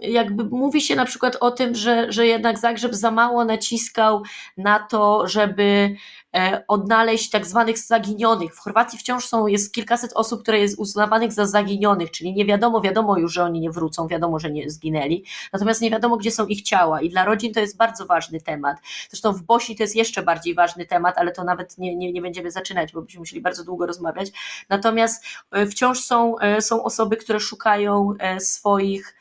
jakby 0.00 0.44
mówi 0.44 0.80
się 0.80 0.96
na 0.96 1.04
przykład 1.04 1.36
o 1.40 1.50
tym, 1.50 1.74
że, 1.74 2.12
że 2.12 2.26
jednak 2.26 2.58
Zagrzeb 2.58 2.94
za 2.94 3.10
mało 3.10 3.44
naciskał 3.44 4.22
na 4.56 4.78
to, 4.78 5.28
żeby 5.28 5.96
e, 6.34 6.64
odnaleźć 6.68 7.30
tak 7.30 7.46
zwanych 7.46 7.78
zaginionych. 7.78 8.54
W 8.54 8.58
Chorwacji 8.58 8.98
wciąż 8.98 9.24
są, 9.24 9.46
jest 9.46 9.74
kilkaset 9.74 10.12
osób, 10.14 10.42
które 10.42 10.58
jest 10.58 10.78
uznawanych 10.78 11.32
za 11.32 11.46
zaginionych, 11.46 12.10
czyli 12.10 12.34
nie 12.34 12.44
wiadomo, 12.44 12.80
wiadomo 12.80 13.18
już, 13.18 13.32
że 13.32 13.44
oni 13.44 13.60
nie 13.60 13.70
wrócą, 13.70 14.08
wiadomo, 14.08 14.38
że 14.38 14.50
nie 14.50 14.70
zginęli, 14.70 15.24
natomiast 15.52 15.80
nie 15.80 15.90
wiadomo, 15.90 16.16
gdzie 16.16 16.30
są 16.30 16.46
ich 16.46 16.62
ciała 16.62 17.00
i 17.00 17.10
dla 17.10 17.24
rodzin 17.24 17.54
to 17.54 17.60
jest 17.60 17.76
bardzo 17.76 18.06
ważny 18.06 18.40
temat. 18.40 18.76
Zresztą 19.10 19.32
w 19.32 19.42
Bośni 19.42 19.76
to 19.76 19.82
jest 19.82 19.96
jeszcze 19.96 20.22
bardziej 20.22 20.54
ważny 20.54 20.86
temat, 20.86 21.18
ale 21.18 21.32
to 21.32 21.44
nawet 21.44 21.78
nie, 21.78 21.96
nie, 21.96 22.12
nie 22.12 22.22
będziemy 22.22 22.50
zaczynać, 22.50 22.92
bo 22.92 23.02
byśmy 23.02 23.18
musieli 23.18 23.42
bardzo 23.42 23.64
długo 23.64 23.86
rozmawiać. 23.86 24.28
Natomiast 24.68 25.24
e, 25.50 25.66
wciąż 25.66 26.00
są, 26.00 26.38
e, 26.38 26.60
są 26.60 26.84
osoby, 26.84 27.16
które 27.16 27.40
szukają 27.40 28.14
swoich 28.38 29.16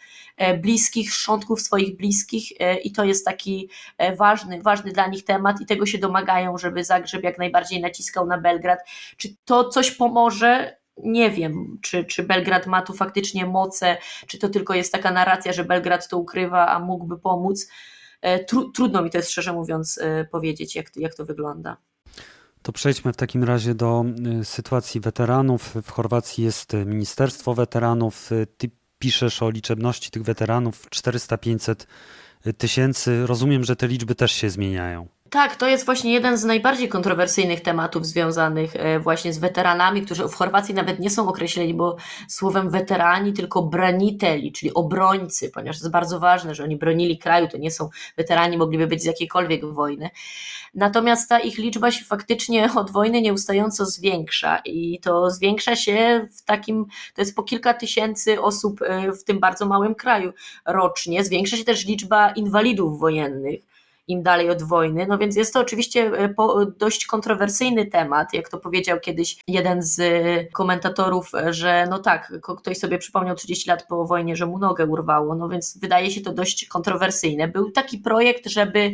bliskich, 0.62 1.14
szczątków 1.14 1.62
swoich 1.62 1.98
bliskich 1.98 2.52
e, 2.60 2.78
i 2.78 2.92
to 2.92 3.04
jest 3.04 3.26
taki 3.26 3.70
e, 3.98 4.16
ważny, 4.16 4.62
ważny 4.62 4.92
dla 4.92 5.08
nich 5.08 5.26
temat 5.26 5.62
i 5.62 5.66
tego 5.66 5.86
się 5.86 5.98
domagają, 5.98 6.58
żeby 6.58 6.84
Zagrzeb 6.84 7.24
jak 7.24 7.38
najbardziej 7.38 7.82
naciskał 7.82 8.28
na 8.28 8.38
Belgrad. 8.38 8.80
Czy 9.18 9.36
to 9.46 9.70
coś 9.70 9.92
pomoże? 9.92 10.78
Nie 11.04 11.32
wiem, 11.32 11.78
czy, 11.82 12.06
czy 12.06 12.24
Belgrad 12.24 12.68
ma 12.68 12.82
tu 12.82 12.94
faktycznie 12.94 13.46
moce, 13.46 13.98
czy 14.28 14.38
to 14.38 14.50
tylko 14.50 14.74
jest 14.74 14.92
taka 14.92 15.12
narracja, 15.12 15.54
że 15.54 15.64
Belgrad 15.64 16.08
to 16.08 16.18
ukrywa, 16.18 16.68
a 16.68 16.80
mógłby 16.80 17.18
pomóc. 17.18 17.68
Tru, 18.48 18.72
trudno 18.72 19.02
mi 19.02 19.10
to 19.10 19.18
jest 19.18 19.32
szczerze 19.32 19.54
mówiąc 19.54 20.00
powiedzieć, 20.32 20.76
jak 20.76 20.86
jak 20.96 21.16
to 21.16 21.26
wygląda. 21.26 21.78
To 22.62 22.72
przejdźmy 22.72 23.14
w 23.14 23.18
takim 23.18 23.44
razie 23.44 23.76
do 23.76 24.06
sytuacji 24.44 25.02
weteranów. 25.02 25.76
W 25.84 25.90
Chorwacji 25.90 26.44
jest 26.44 26.74
Ministerstwo 26.86 27.54
Weteranów 27.54 28.30
piszesz 29.06 29.42
o 29.44 29.50
liczebności 29.50 30.12
tych 30.12 30.24
weteranów 30.24 30.90
400-500 30.90 31.86
tysięcy. 32.58 33.28
Rozumiem, 33.28 33.64
że 33.64 33.76
te 33.76 33.88
liczby 33.88 34.16
też 34.16 34.32
się 34.32 34.50
zmieniają. 34.50 35.08
Tak, 35.30 35.56
to 35.56 35.68
jest 35.68 35.86
właśnie 35.86 36.14
jeden 36.14 36.38
z 36.38 36.44
najbardziej 36.44 36.90
kontrowersyjnych 36.90 37.62
tematów 37.62 38.06
związanych 38.06 38.76
e, 38.76 39.00
właśnie 39.00 39.34
z 39.34 39.38
weteranami, 39.38 40.02
którzy 40.02 40.28
w 40.28 40.34
Chorwacji 40.34 40.74
nawet 40.74 41.00
nie 41.00 41.10
są 41.10 41.28
określeni, 41.28 41.74
bo 41.74 41.96
słowem 42.28 42.70
weterani, 42.70 43.34
tylko 43.34 43.62
braniteli, 43.64 44.52
czyli 44.52 44.74
obrońcy, 44.74 45.50
ponieważ 45.50 45.80
to 45.80 45.86
jest 45.86 45.92
bardzo 45.92 46.20
ważne, 46.20 46.56
że 46.56 46.64
oni 46.64 46.76
bronili 46.76 47.18
kraju, 47.18 47.48
to 47.48 47.58
nie 47.58 47.72
są 47.72 47.90
weterani, 48.18 48.58
mogliby 48.58 48.88
być 48.88 49.02
z 49.02 49.06
jakiejkolwiek 49.06 49.66
wojny. 49.66 50.10
Natomiast 50.74 51.30
ta 51.30 51.40
ich 51.40 51.58
liczba 51.58 51.92
się 51.92 52.06
faktycznie 52.06 52.70
od 52.76 52.92
wojny 52.92 53.22
nieustająco 53.22 53.86
zwiększa 53.86 54.62
i 54.66 55.00
to 55.00 55.32
zwiększa 55.32 55.76
się 55.76 56.28
w 56.38 56.42
takim, 56.42 56.86
to 57.16 57.22
jest 57.22 57.36
po 57.36 57.44
kilka 57.44 57.74
tysięcy 57.74 58.42
osób 58.42 58.82
e, 58.82 59.12
w 59.12 59.24
tym 59.24 59.40
bardzo 59.40 59.66
małym 59.66 59.96
kraju 59.96 60.34
rocznie. 60.66 61.24
Zwiększa 61.24 61.58
się 61.58 61.64
też 61.64 61.86
liczba 61.86 62.32
inwalidów 62.32 63.00
wojennych 63.00 63.75
im 64.08 64.24
dalej 64.24 64.50
od 64.50 64.64
wojny. 64.64 65.06
No 65.10 65.18
więc 65.18 65.36
jest 65.36 65.54
to 65.54 65.60
oczywiście 65.60 66.12
e, 66.20 66.34
dość 66.78 67.06
kontrowersyjny 67.06 67.86
temat, 67.86 68.34
jak 68.34 68.50
to 68.50 68.58
powiedział 68.58 69.00
kiedyś 69.00 69.38
jeden 69.48 69.84
z 69.84 70.02
komentatorów, 70.54 71.32
że 71.50 71.88
no 71.90 72.00
tak, 72.00 72.34
ktoś 72.58 72.78
sobie 72.78 72.98
przypomniał 72.98 73.36
30 73.36 73.70
lat 73.70 73.88
po 73.88 74.06
wojnie, 74.06 74.36
że 74.36 74.46
mu 74.46 74.60
nogę 74.60 74.86
urwało, 74.86 75.36
no 75.36 75.50
więc 75.50 75.78
wydaje 75.78 76.12
się 76.12 76.22
to 76.22 76.34
dość 76.34 76.66
kontrowersyjne. 76.68 77.48
Był 77.48 77.72
taki 77.72 77.98
projekt, 77.98 78.50
żeby 78.50 78.94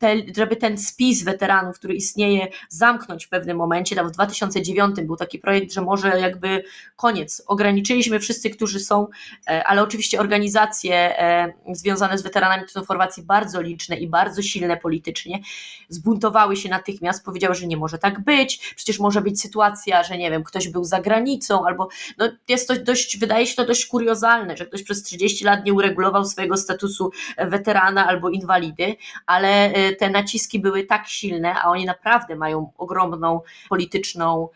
te, 0.00 0.16
żeby 0.36 0.56
ten 0.56 0.78
spis 0.78 1.24
weteranów, 1.24 1.78
który 1.78 1.94
istnieje, 1.94 2.48
zamknąć 2.68 3.26
w 3.26 3.28
pewnym 3.28 3.56
momencie. 3.56 3.96
Tam 3.96 4.08
w 4.08 4.10
2009 4.10 4.96
był 5.00 5.16
taki 5.16 5.38
projekt, 5.38 5.72
że 5.72 5.80
może 5.80 6.20
jakby 6.20 6.64
koniec. 6.96 7.42
Ograniczyliśmy 7.46 8.20
wszyscy, 8.20 8.50
którzy 8.50 8.80
są, 8.80 9.06
e, 9.50 9.64
ale 9.64 9.82
oczywiście 9.82 10.20
organizacje 10.20 10.94
e, 10.94 11.52
związane 11.72 12.18
z 12.18 12.22
weteranami 12.22 12.62
to 12.62 12.68
są 12.68 12.84
w 12.84 12.88
Chorwacji 12.88 13.22
bardzo 13.22 13.60
liczne 13.60 13.96
i 13.96 14.08
bardzo 14.08 14.42
silne 14.50 14.76
politycznie. 14.76 15.40
Zbuntowały 15.88 16.56
się 16.56 16.68
natychmiast, 16.68 17.24
powiedziały, 17.24 17.54
że 17.54 17.66
nie 17.66 17.76
może 17.76 17.98
tak 17.98 18.24
być, 18.24 18.74
przecież 18.76 18.98
może 18.98 19.20
być 19.20 19.40
sytuacja, 19.40 20.02
że 20.04 20.18
nie 20.18 20.30
wiem, 20.30 20.44
ktoś 20.44 20.68
był 20.68 20.84
za 20.84 21.00
granicą, 21.00 21.66
albo 21.66 21.88
no 22.18 22.28
jest 22.48 22.68
to 22.68 22.74
dość, 22.76 23.18
wydaje 23.18 23.46
się 23.46 23.56
to 23.56 23.64
dość 23.64 23.86
kuriozalne, 23.86 24.56
że 24.56 24.66
ktoś 24.66 24.82
przez 24.82 25.02
30 25.02 25.44
lat 25.44 25.64
nie 25.64 25.72
uregulował 25.72 26.24
swojego 26.24 26.56
statusu 26.56 27.10
weterana 27.38 28.06
albo 28.06 28.30
inwalidy, 28.30 28.96
ale 29.26 29.72
e, 29.72 29.92
te 29.92 30.10
naciski 30.10 30.60
były 30.60 30.84
tak 30.84 31.08
silne, 31.08 31.54
a 31.54 31.70
oni 31.70 31.84
naprawdę 31.84 32.36
mają 32.36 32.72
ogromną 32.78 33.40
polityczną 33.68 34.48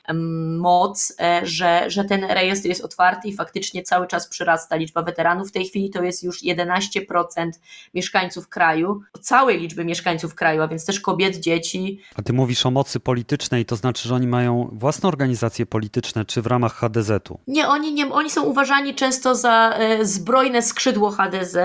moc, 0.58 1.14
e, 1.20 1.40
że, 1.46 1.84
że 1.90 2.04
ten 2.04 2.24
rejestr 2.24 2.68
jest 2.68 2.84
otwarty 2.84 3.28
i 3.28 3.34
faktycznie 3.34 3.82
cały 3.82 4.06
czas 4.06 4.28
przyrasta 4.28 4.76
liczba 4.76 5.02
weteranów. 5.02 5.48
W 5.48 5.52
tej 5.52 5.66
chwili 5.66 5.90
to 5.90 6.02
jest 6.02 6.22
już 6.22 6.42
11% 6.42 7.50
mieszkańców 7.94 8.48
kraju, 8.48 9.00
całej 9.20 9.60
liczby 9.60 9.83
mieszkańców 9.84 10.34
kraju, 10.34 10.62
a 10.62 10.68
więc 10.68 10.86
też 10.86 11.00
kobiet, 11.00 11.36
dzieci. 11.36 12.00
A 12.16 12.22
ty 12.22 12.32
mówisz 12.32 12.66
o 12.66 12.70
mocy 12.70 13.00
politycznej, 13.00 13.64
to 13.64 13.76
znaczy, 13.76 14.08
że 14.08 14.14
oni 14.14 14.26
mają 14.26 14.68
własne 14.72 15.08
organizacje 15.08 15.66
polityczne, 15.66 16.24
czy 16.24 16.42
w 16.42 16.46
ramach 16.46 16.74
HDZ-u? 16.74 17.38
Nie, 17.46 17.68
oni, 17.68 17.94
nie, 17.94 18.12
oni 18.12 18.30
są 18.30 18.42
uważani 18.42 18.94
często 18.94 19.34
za 19.34 19.74
e, 19.78 20.04
zbrojne 20.04 20.62
skrzydło 20.62 21.10
HDZ, 21.10 21.56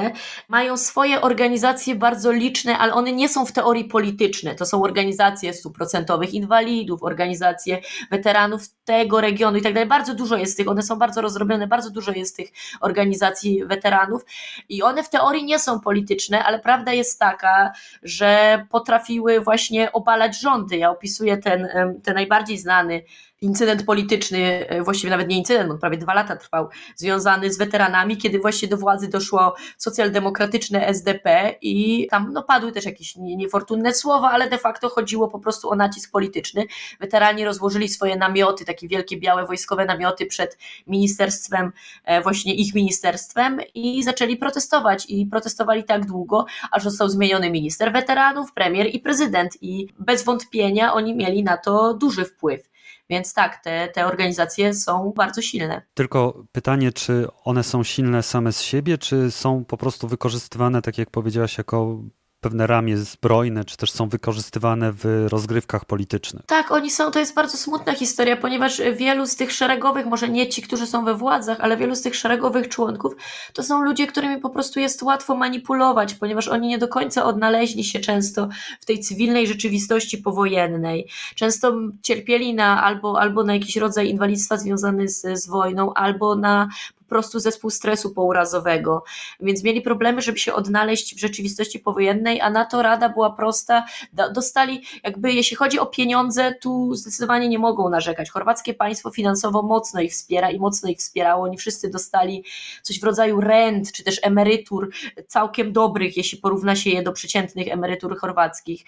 mają 0.47 0.77
swoje 0.77 1.21
organizacje 1.21 1.95
bardzo 1.95 2.31
liczne, 2.31 2.77
ale 2.77 2.93
one 2.93 3.11
nie 3.11 3.29
są 3.29 3.45
w 3.45 3.51
teorii 3.51 3.85
polityczne. 3.85 4.55
To 4.55 4.65
są 4.65 4.83
organizacje 4.83 5.53
stuprocentowych 5.53 6.33
inwalidów, 6.33 7.03
organizacje 7.03 7.81
weteranów 8.11 8.61
tego 8.85 9.21
regionu 9.21 9.57
i 9.57 9.61
tak 9.61 9.73
dalej. 9.73 9.89
Bardzo 9.89 10.13
dużo 10.13 10.37
jest 10.37 10.57
tych, 10.57 10.67
one 10.67 10.81
są 10.81 10.95
bardzo 10.95 11.21
rozrobione, 11.21 11.67
bardzo 11.67 11.89
dużo 11.89 12.11
jest 12.11 12.35
tych 12.35 12.49
organizacji 12.81 13.65
weteranów 13.65 14.25
i 14.69 14.83
one 14.83 15.03
w 15.03 15.09
teorii 15.09 15.45
nie 15.45 15.59
są 15.59 15.79
polityczne, 15.79 16.43
ale 16.43 16.59
prawda 16.59 16.93
jest 16.93 17.19
taka, 17.19 17.71
że 18.09 18.65
potrafiły 18.69 19.39
właśnie 19.39 19.91
obalać 19.91 20.41
rządy. 20.41 20.77
Ja 20.77 20.91
opisuję 20.91 21.37
ten, 21.37 21.67
ten 22.03 22.15
najbardziej 22.15 22.57
znany 22.57 23.03
incydent 23.41 23.85
polityczny, 23.85 24.67
e, 24.69 24.83
właściwie 24.83 25.09
nawet 25.09 25.27
nie 25.27 25.37
incydent, 25.37 25.71
on 25.71 25.79
prawie 25.79 25.97
dwa 25.97 26.13
lata 26.13 26.35
trwał, 26.35 26.69
związany 26.95 27.53
z 27.53 27.57
weteranami, 27.57 28.17
kiedy 28.17 28.39
właśnie 28.39 28.67
do 28.67 28.77
władzy 28.77 29.07
doszło 29.07 29.55
socjaldemokratyczne 29.77 30.87
SDP 30.87 31.55
i 31.61 32.07
tam 32.11 32.33
no, 32.33 32.43
padły 32.43 32.71
też 32.71 32.85
jakieś 32.85 33.15
niefortunne 33.15 33.93
słowa, 33.93 34.31
ale 34.31 34.49
de 34.49 34.57
facto 34.57 34.89
chodziło 34.89 35.27
po 35.27 35.39
prostu 35.39 35.69
o 35.69 35.75
nacisk 35.75 36.11
polityczny. 36.11 36.65
Weterani 36.99 37.45
rozłożyli 37.45 37.89
swoje 37.89 38.15
namioty, 38.15 38.65
takie 38.65 38.87
wielkie 38.87 39.17
białe 39.17 39.45
wojskowe 39.45 39.85
namioty 39.85 40.25
przed 40.25 40.57
ministerstwem, 40.87 41.71
e, 42.05 42.21
właśnie 42.21 42.55
ich 42.55 42.75
ministerstwem 42.75 43.59
i 43.73 44.03
zaczęli 44.03 44.37
protestować 44.37 45.05
i 45.09 45.25
protestowali 45.25 45.83
tak 45.83 46.05
długo, 46.05 46.45
aż 46.71 46.83
został 46.83 47.09
zmieniony 47.09 47.51
minister 47.51 47.93
weteranów, 47.93 48.53
premier 48.53 48.95
i 48.95 48.99
prezydent 48.99 49.57
i 49.61 49.87
bez 49.99 50.23
wątpienia 50.23 50.93
oni 50.93 51.15
mieli 51.15 51.43
na 51.43 51.57
to 51.57 51.93
duży 51.93 52.25
wpływ. 52.25 52.68
Więc 53.09 53.33
tak, 53.33 53.63
te, 53.63 53.87
te 53.87 54.05
organizacje 54.05 54.73
są 54.73 55.13
bardzo 55.15 55.41
silne. 55.41 55.81
Tylko 55.93 56.43
pytanie, 56.51 56.91
czy 56.91 57.27
one 57.43 57.63
są 57.63 57.83
silne 57.83 58.23
same 58.23 58.53
z 58.53 58.61
siebie, 58.61 58.97
czy 58.97 59.31
są 59.31 59.65
po 59.65 59.77
prostu 59.77 60.07
wykorzystywane, 60.07 60.81
tak 60.81 60.97
jak 60.97 61.09
powiedziałaś, 61.09 61.57
jako 61.57 61.99
pewne 62.41 62.67
ramię 62.67 62.97
zbrojne, 62.97 63.65
czy 63.65 63.77
też 63.77 63.91
są 63.91 64.09
wykorzystywane 64.09 64.91
w 64.93 65.25
rozgrywkach 65.29 65.85
politycznych. 65.85 66.45
Tak, 66.45 66.71
oni 66.71 66.91
są, 66.91 67.11
to 67.11 67.19
jest 67.19 67.35
bardzo 67.35 67.57
smutna 67.57 67.93
historia, 67.93 68.37
ponieważ 68.37 68.81
wielu 68.97 69.25
z 69.25 69.35
tych 69.35 69.51
szeregowych, 69.51 70.05
może 70.05 70.29
nie 70.29 70.47
ci, 70.47 70.61
którzy 70.61 70.87
są 70.87 71.05
we 71.05 71.15
władzach, 71.15 71.57
ale 71.61 71.77
wielu 71.77 71.95
z 71.95 72.01
tych 72.01 72.15
szeregowych 72.15 72.69
członków, 72.69 73.13
to 73.53 73.63
są 73.63 73.81
ludzie, 73.81 74.07
którymi 74.07 74.37
po 74.37 74.49
prostu 74.49 74.79
jest 74.79 75.03
łatwo 75.03 75.35
manipulować, 75.35 76.13
ponieważ 76.13 76.47
oni 76.47 76.67
nie 76.67 76.77
do 76.77 76.87
końca 76.87 77.25
odnaleźli 77.25 77.83
się 77.83 77.99
często 77.99 78.49
w 78.79 78.85
tej 78.85 78.99
cywilnej 78.99 79.47
rzeczywistości 79.47 80.17
powojennej. 80.17 81.09
Często 81.35 81.73
cierpieli 82.01 82.53
na 82.53 82.83
albo, 82.83 83.21
albo 83.21 83.43
na 83.43 83.53
jakiś 83.53 83.75
rodzaj 83.75 84.09
inwalidztwa 84.09 84.57
związany 84.57 85.07
z, 85.07 85.21
z 85.43 85.47
wojną, 85.47 85.93
albo 85.93 86.35
na 86.35 86.67
prostu 87.09 87.39
zespół 87.39 87.69
stresu 87.69 88.13
pourazowego, 88.13 89.03
więc 89.39 89.63
mieli 89.63 89.81
problemy, 89.81 90.21
żeby 90.21 90.39
się 90.39 90.53
odnaleźć 90.53 91.15
w 91.15 91.19
rzeczywistości 91.19 91.79
powojennej, 91.79 92.41
a 92.41 92.49
na 92.49 92.65
to 92.65 92.81
rada 92.81 93.09
była 93.09 93.29
prosta, 93.29 93.85
dostali 94.33 94.83
jakby, 95.03 95.33
jeśli 95.33 95.57
chodzi 95.57 95.79
o 95.79 95.85
pieniądze, 95.85 96.55
tu 96.61 96.95
zdecydowanie 96.95 97.49
nie 97.49 97.59
mogą 97.59 97.89
narzekać. 97.89 98.29
Chorwackie 98.29 98.73
państwo 98.73 99.11
finansowo 99.11 99.63
mocno 99.63 100.01
ich 100.01 100.11
wspiera 100.11 100.51
i 100.51 100.59
mocno 100.59 100.89
ich 100.89 100.97
wspierało, 100.97 101.43
oni 101.43 101.57
wszyscy 101.57 101.89
dostali 101.89 102.43
coś 102.81 102.99
w 102.99 103.03
rodzaju 103.03 103.41
rent, 103.41 103.91
czy 103.91 104.03
też 104.03 104.19
emerytur 104.23 104.89
całkiem 105.27 105.73
dobrych, 105.73 106.17
jeśli 106.17 106.37
porówna 106.37 106.75
się 106.75 106.89
je 106.89 107.03
do 107.03 107.11
przeciętnych 107.11 107.67
emerytur 107.67 108.17
chorwackich, 108.17 108.85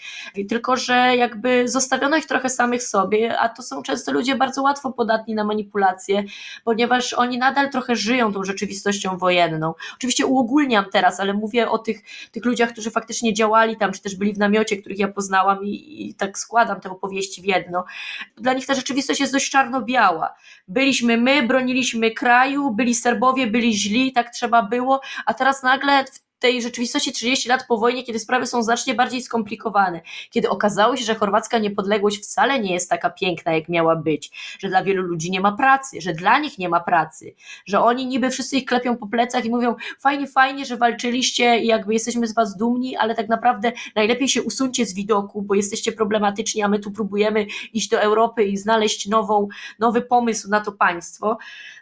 tylko 0.50 0.78
że 0.78 1.16
jakby 1.16 1.70
zostawiono 1.70 2.18
ich 2.18 2.26
trochę 2.26 2.50
samych 2.50 2.84
sobie, 2.84 3.40
a 3.40 3.50
to 3.50 3.62
są 3.64 3.84
często 3.84 4.12
ludzie 4.12 4.36
bardzo 4.36 4.62
łatwo 4.62 4.92
podatni 4.92 5.36
na 5.36 5.44
manipulacje, 5.44 6.24
ponieważ 6.64 7.14
oni 7.14 7.38
nadal 7.38 7.70
trochę 7.70 7.96
żyją 7.96 8.11
żyją 8.12 8.34
tą 8.34 8.44
rzeczywistością 8.44 9.18
wojenną. 9.18 9.74
Oczywiście 9.94 10.26
uogólniam 10.26 10.86
teraz, 10.92 11.20
ale 11.20 11.34
mówię 11.34 11.70
o 11.70 11.78
tych, 11.78 12.02
tych 12.32 12.46
ludziach, 12.46 12.72
którzy 12.72 12.92
faktycznie 12.92 13.34
działali 13.34 13.78
tam, 13.78 13.92
czy 13.92 14.02
też 14.02 14.16
byli 14.16 14.34
w 14.34 14.38
namiocie, 14.38 14.78
których 14.78 15.00
ja 15.00 15.08
poznałam 15.08 15.64
i, 15.64 16.08
i 16.10 16.16
tak 16.16 16.40
składam 16.40 16.82
te 16.82 16.90
opowieści 16.90 17.42
w 17.42 17.46
jedno. 17.46 17.86
Dla 18.38 18.54
nich 18.54 18.66
ta 18.66 18.74
rzeczywistość 18.74 19.20
jest 19.20 19.34
dość 19.34 19.50
czarno-biała. 19.50 20.34
Byliśmy 20.68 21.18
my, 21.18 21.44
broniliśmy 21.44 22.12
kraju, 22.12 22.72
byli 22.72 22.96
Serbowie, 22.96 23.48
byli 23.48 23.74
źli, 23.78 24.12
tak 24.14 24.30
trzeba 24.30 24.64
było, 24.64 25.02
a 25.26 25.34
teraz 25.34 25.64
nagle 25.64 26.06
w 26.06 26.31
tej 26.42 26.62
rzeczywistości 26.62 27.12
30 27.12 27.50
lat 27.50 27.66
po 27.68 27.78
wojnie, 27.78 28.04
kiedy 28.04 28.20
sprawy 28.20 28.46
są 28.46 28.64
znacznie 28.64 28.96
bardziej 28.96 29.22
skomplikowane, 29.22 30.02
kiedy 30.30 30.50
okazało 30.50 30.98
się, 30.98 31.04
że 31.04 31.16
chorwacka 31.16 31.58
niepodległość 31.58 32.24
wcale 32.24 32.60
nie 32.60 32.74
jest 32.74 32.90
taka 32.90 33.10
piękna, 33.10 33.54
jak 33.54 33.70
miała 33.70 33.96
być, 33.96 34.56
że 34.60 34.70
dla 34.70 34.84
wielu 34.84 35.04
ludzi 35.04 35.32
nie 35.32 35.42
ma 35.42 35.52
pracy, 35.52 36.02
że 36.02 36.14
dla 36.14 36.40
nich 36.40 36.58
nie 36.58 36.70
ma 36.70 36.80
pracy, 36.80 37.36
że 37.66 37.82
oni 37.82 38.06
niby 38.06 38.30
wszyscy 38.30 38.58
ich 38.58 38.66
klepią 38.66 38.98
po 38.98 39.08
plecach 39.08 39.46
i 39.46 39.50
mówią 39.50 39.76
fajnie, 40.00 40.28
fajnie, 40.28 40.66
że 40.66 40.78
walczyliście 40.78 41.60
i 41.60 41.68
jakby 41.68 41.94
jesteśmy 41.94 42.28
z 42.28 42.34
was 42.34 42.58
dumni, 42.58 42.96
ale 42.98 43.16
tak 43.16 43.30
naprawdę 43.30 43.72
najlepiej 43.96 44.30
się 44.30 44.44
usuńcie 44.44 44.86
z 44.86 44.94
widoku, 44.94 45.42
bo 45.42 45.56
jesteście 45.56 45.92
problematyczni, 45.92 46.64
a 46.64 46.68
my 46.68 46.80
tu 46.80 46.92
próbujemy 46.92 47.46
iść 47.74 47.90
do 47.90 48.02
Europy 48.02 48.44
i 48.44 48.58
znaleźć 48.58 49.08
nową, 49.08 49.48
nowy 49.80 50.02
pomysł 50.02 50.50
na 50.50 50.62
to 50.62 50.72
państwo, 50.72 51.38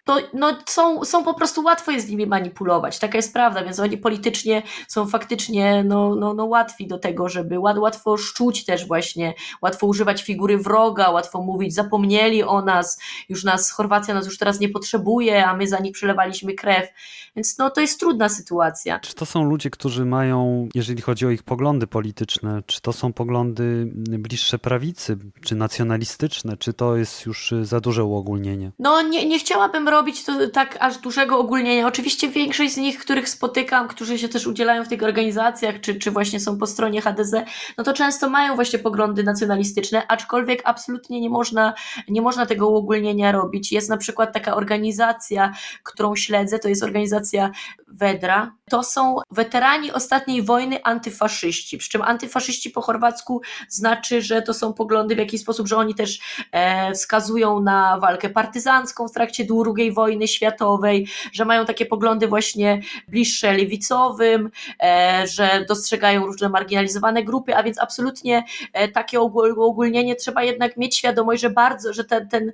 to 0.05 0.17
no, 0.33 0.57
są, 0.65 1.05
są 1.05 1.23
po 1.23 1.33
prostu 1.33 1.63
łatwo 1.63 1.91
jest 1.91 2.07
z 2.07 2.09
nimi 2.09 2.27
manipulować, 2.27 2.99
taka 2.99 3.17
jest 3.17 3.33
prawda, 3.33 3.63
więc 3.63 3.79
oni 3.79 3.97
politycznie 3.97 4.48
są 4.87 5.07
faktycznie 5.07 5.83
no, 5.83 6.15
no, 6.15 6.33
no 6.33 6.45
łatwi 6.45 6.87
do 6.87 6.99
tego, 6.99 7.29
żeby 7.29 7.59
łatwo 7.59 8.17
szczuć 8.17 8.65
też 8.65 8.87
właśnie, 8.87 9.33
łatwo 9.61 9.87
używać 9.87 10.23
figury 10.23 10.57
wroga, 10.57 11.09
łatwo 11.09 11.41
mówić, 11.41 11.73
zapomnieli 11.73 12.43
o 12.43 12.61
nas, 12.61 13.01
już 13.29 13.43
nas, 13.43 13.71
Chorwacja 13.71 14.13
nas 14.13 14.25
już 14.25 14.37
teraz 14.37 14.59
nie 14.59 14.69
potrzebuje, 14.69 15.45
a 15.45 15.55
my 15.55 15.67
za 15.67 15.79
nich 15.79 15.93
przelewaliśmy 15.93 16.53
krew, 16.53 16.89
więc 17.35 17.57
no 17.57 17.69
to 17.69 17.81
jest 17.81 17.99
trudna 17.99 18.29
sytuacja. 18.29 18.99
Czy 18.99 19.15
to 19.15 19.25
są 19.25 19.43
ludzie, 19.43 19.69
którzy 19.69 20.05
mają, 20.05 20.69
jeżeli 20.75 21.01
chodzi 21.01 21.25
o 21.25 21.29
ich 21.29 21.43
poglądy 21.43 21.87
polityczne, 21.87 22.63
czy 22.65 22.81
to 22.81 22.93
są 22.93 23.13
poglądy 23.13 23.91
bliższe 23.95 24.59
prawicy, 24.59 25.17
czy 25.45 25.55
nacjonalistyczne, 25.55 26.57
czy 26.57 26.73
to 26.73 26.95
jest 26.95 27.25
już 27.25 27.53
za 27.61 27.79
duże 27.79 28.03
uogólnienie? 28.03 28.71
No 28.79 29.01
nie, 29.01 29.25
nie 29.25 29.39
chciałabym 29.39 29.87
robić 29.87 30.23
to 30.23 30.47
tak 30.47 30.77
aż 30.79 30.97
dużego 30.97 31.39
ogólnienia. 31.39 31.87
Oczywiście 31.87 32.29
większość 32.29 32.73
z 32.73 32.77
nich, 32.77 32.99
których 32.99 33.29
spotykam, 33.29 33.87
którzy 33.87 34.17
się 34.17 34.29
też 34.29 34.38
też 34.39 34.47
udzielają 34.47 34.83
w 34.83 34.87
tych 34.87 35.03
organizacjach, 35.03 35.81
czy, 35.81 35.95
czy 35.95 36.11
właśnie 36.11 36.39
są 36.39 36.57
po 36.57 36.67
stronie 36.67 37.01
HDZ, 37.01 37.33
no 37.77 37.83
to 37.83 37.93
często 37.93 38.29
mają 38.29 38.55
właśnie 38.55 38.79
poglądy 38.79 39.23
nacjonalistyczne, 39.23 40.07
aczkolwiek 40.07 40.61
absolutnie 40.65 41.21
nie 41.21 41.29
można, 41.29 41.73
nie 42.09 42.21
można 42.21 42.45
tego 42.45 42.69
uogólnienia 42.69 43.31
robić. 43.31 43.71
Jest 43.71 43.89
na 43.89 43.97
przykład 43.97 44.33
taka 44.33 44.55
organizacja, 44.55 45.53
którą 45.83 46.15
śledzę, 46.15 46.59
to 46.59 46.69
jest 46.69 46.83
organizacja 46.83 47.51
Wedra. 47.87 48.55
To 48.69 48.83
są 48.83 49.17
weterani 49.31 49.91
ostatniej 49.91 50.43
wojny 50.43 50.83
antyfaszyści, 50.83 51.77
przy 51.77 51.89
czym 51.89 52.01
antyfaszyści 52.01 52.69
po 52.69 52.81
chorwacku 52.81 53.41
znaczy, 53.69 54.21
że 54.21 54.41
to 54.41 54.53
są 54.53 54.73
poglądy 54.73 55.15
w 55.15 55.17
jakiś 55.17 55.41
sposób, 55.41 55.67
że 55.67 55.77
oni 55.77 55.95
też 55.95 56.19
e, 56.51 56.93
wskazują 56.93 57.59
na 57.59 57.99
walkę 57.99 58.29
partyzancką 58.29 59.07
w 59.07 59.11
trakcie 59.11 59.45
II 59.77 59.91
wojny 59.91 60.27
światowej, 60.27 61.07
że 61.33 61.45
mają 61.45 61.65
takie 61.65 61.85
poglądy 61.85 62.27
właśnie 62.27 62.81
bliższe 63.07 63.53
lewicowy, 63.53 64.49
E, 64.83 65.27
że 65.27 65.65
dostrzegają 65.67 66.25
różne 66.25 66.49
marginalizowane 66.49 67.23
grupy, 67.23 67.55
a 67.55 67.63
więc 67.63 67.79
absolutnie 67.79 68.43
e, 68.73 68.87
takie 68.87 69.21
uogólnienie 69.21 70.15
trzeba 70.15 70.43
jednak 70.43 70.77
mieć 70.77 70.97
świadomość, 70.97 71.41
że 71.41 71.49
bardzo, 71.49 71.93
że 71.93 72.03
ten, 72.03 72.29
ten 72.29 72.51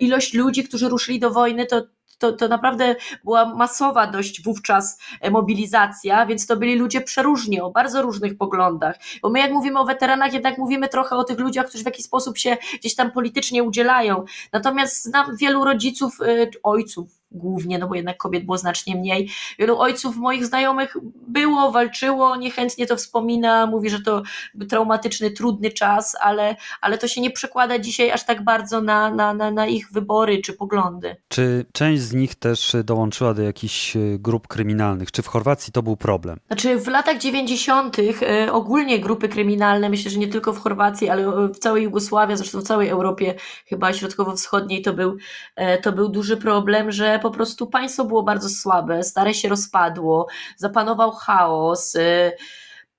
ilość 0.00 0.34
ludzi, 0.34 0.64
którzy 0.64 0.88
ruszyli 0.88 1.18
do 1.18 1.30
wojny, 1.30 1.66
to 1.66 1.82
to, 2.18 2.32
to 2.32 2.48
naprawdę 2.48 2.96
była 3.24 3.54
masowa 3.54 4.06
dość 4.06 4.42
wówczas 4.42 4.98
mobilizacja, 5.30 6.26
więc 6.26 6.46
to 6.46 6.56
byli 6.56 6.74
ludzie 6.74 7.00
przeróżni, 7.00 7.60
o 7.60 7.70
bardzo 7.70 8.02
różnych 8.02 8.36
poglądach. 8.36 8.96
Bo 9.22 9.30
my 9.30 9.38
jak 9.38 9.52
mówimy 9.52 9.78
o 9.80 9.84
weteranach, 9.84 10.32
jednak 10.32 10.58
mówimy 10.58 10.88
trochę 10.88 11.16
o 11.16 11.24
tych 11.24 11.38
ludziach, 11.38 11.66
którzy 11.66 11.84
w 11.84 11.86
jakiś 11.86 12.04
sposób 12.04 12.38
się 12.38 12.56
gdzieś 12.80 12.94
tam 12.94 13.10
politycznie 13.10 13.62
udzielają. 13.62 14.24
Natomiast 14.52 15.04
znam 15.04 15.36
wielu 15.36 15.64
rodziców, 15.64 16.18
ojców, 16.62 17.17
głównie, 17.30 17.78
no 17.78 17.88
bo 17.88 17.94
jednak 17.94 18.16
kobiet 18.16 18.44
było 18.44 18.58
znacznie 18.58 18.96
mniej. 18.96 19.30
Wielu 19.58 19.78
ojców 19.78 20.16
moich 20.16 20.46
znajomych 20.46 20.96
było, 21.28 21.72
walczyło, 21.72 22.36
niechętnie 22.36 22.86
to 22.86 22.96
wspomina, 22.96 23.66
mówi, 23.66 23.90
że 23.90 24.00
to 24.00 24.22
traumatyczny, 24.68 25.30
trudny 25.30 25.70
czas, 25.70 26.16
ale, 26.20 26.56
ale 26.80 26.98
to 26.98 27.08
się 27.08 27.20
nie 27.20 27.30
przekłada 27.30 27.78
dzisiaj 27.78 28.10
aż 28.10 28.24
tak 28.24 28.44
bardzo 28.44 28.80
na, 28.80 29.10
na, 29.10 29.34
na, 29.34 29.50
na 29.50 29.66
ich 29.66 29.92
wybory 29.92 30.38
czy 30.42 30.52
poglądy. 30.52 31.16
Czy 31.28 31.66
część 31.72 32.02
z 32.02 32.12
nich 32.12 32.34
też 32.34 32.76
dołączyła 32.84 33.34
do 33.34 33.42
jakichś 33.42 33.96
e, 33.96 34.00
grup 34.18 34.48
kryminalnych? 34.48 35.12
Czy 35.12 35.22
w 35.22 35.26
Chorwacji 35.26 35.72
to 35.72 35.82
był 35.82 35.96
problem? 35.96 36.38
Znaczy 36.46 36.78
w 36.78 36.88
latach 36.88 37.18
90. 37.18 37.96
E, 37.98 38.52
ogólnie 38.52 38.98
grupy 39.00 39.28
kryminalne, 39.28 39.88
myślę, 39.88 40.10
że 40.10 40.18
nie 40.18 40.28
tylko 40.28 40.52
w 40.52 40.58
Chorwacji, 40.58 41.08
ale 41.08 41.48
w 41.48 41.58
całej 41.58 41.84
Jugosławii, 41.84 42.36
zresztą 42.36 42.60
w 42.60 42.64
całej 42.64 42.88
Europie 42.88 43.34
chyba 43.66 43.92
środkowo-wschodniej 43.92 44.82
to 44.82 44.92
był, 44.92 45.16
e, 45.56 45.78
to 45.78 45.92
był 45.92 46.08
duży 46.08 46.36
problem, 46.36 46.92
że 46.92 47.17
po 47.18 47.30
prostu 47.30 47.66
państwo 47.66 48.04
było 48.04 48.22
bardzo 48.22 48.48
słabe, 48.48 49.02
stare 49.02 49.34
się 49.34 49.48
rozpadło, 49.48 50.26
zapanował 50.56 51.10
chaos. 51.12 51.94
Y, 51.94 52.32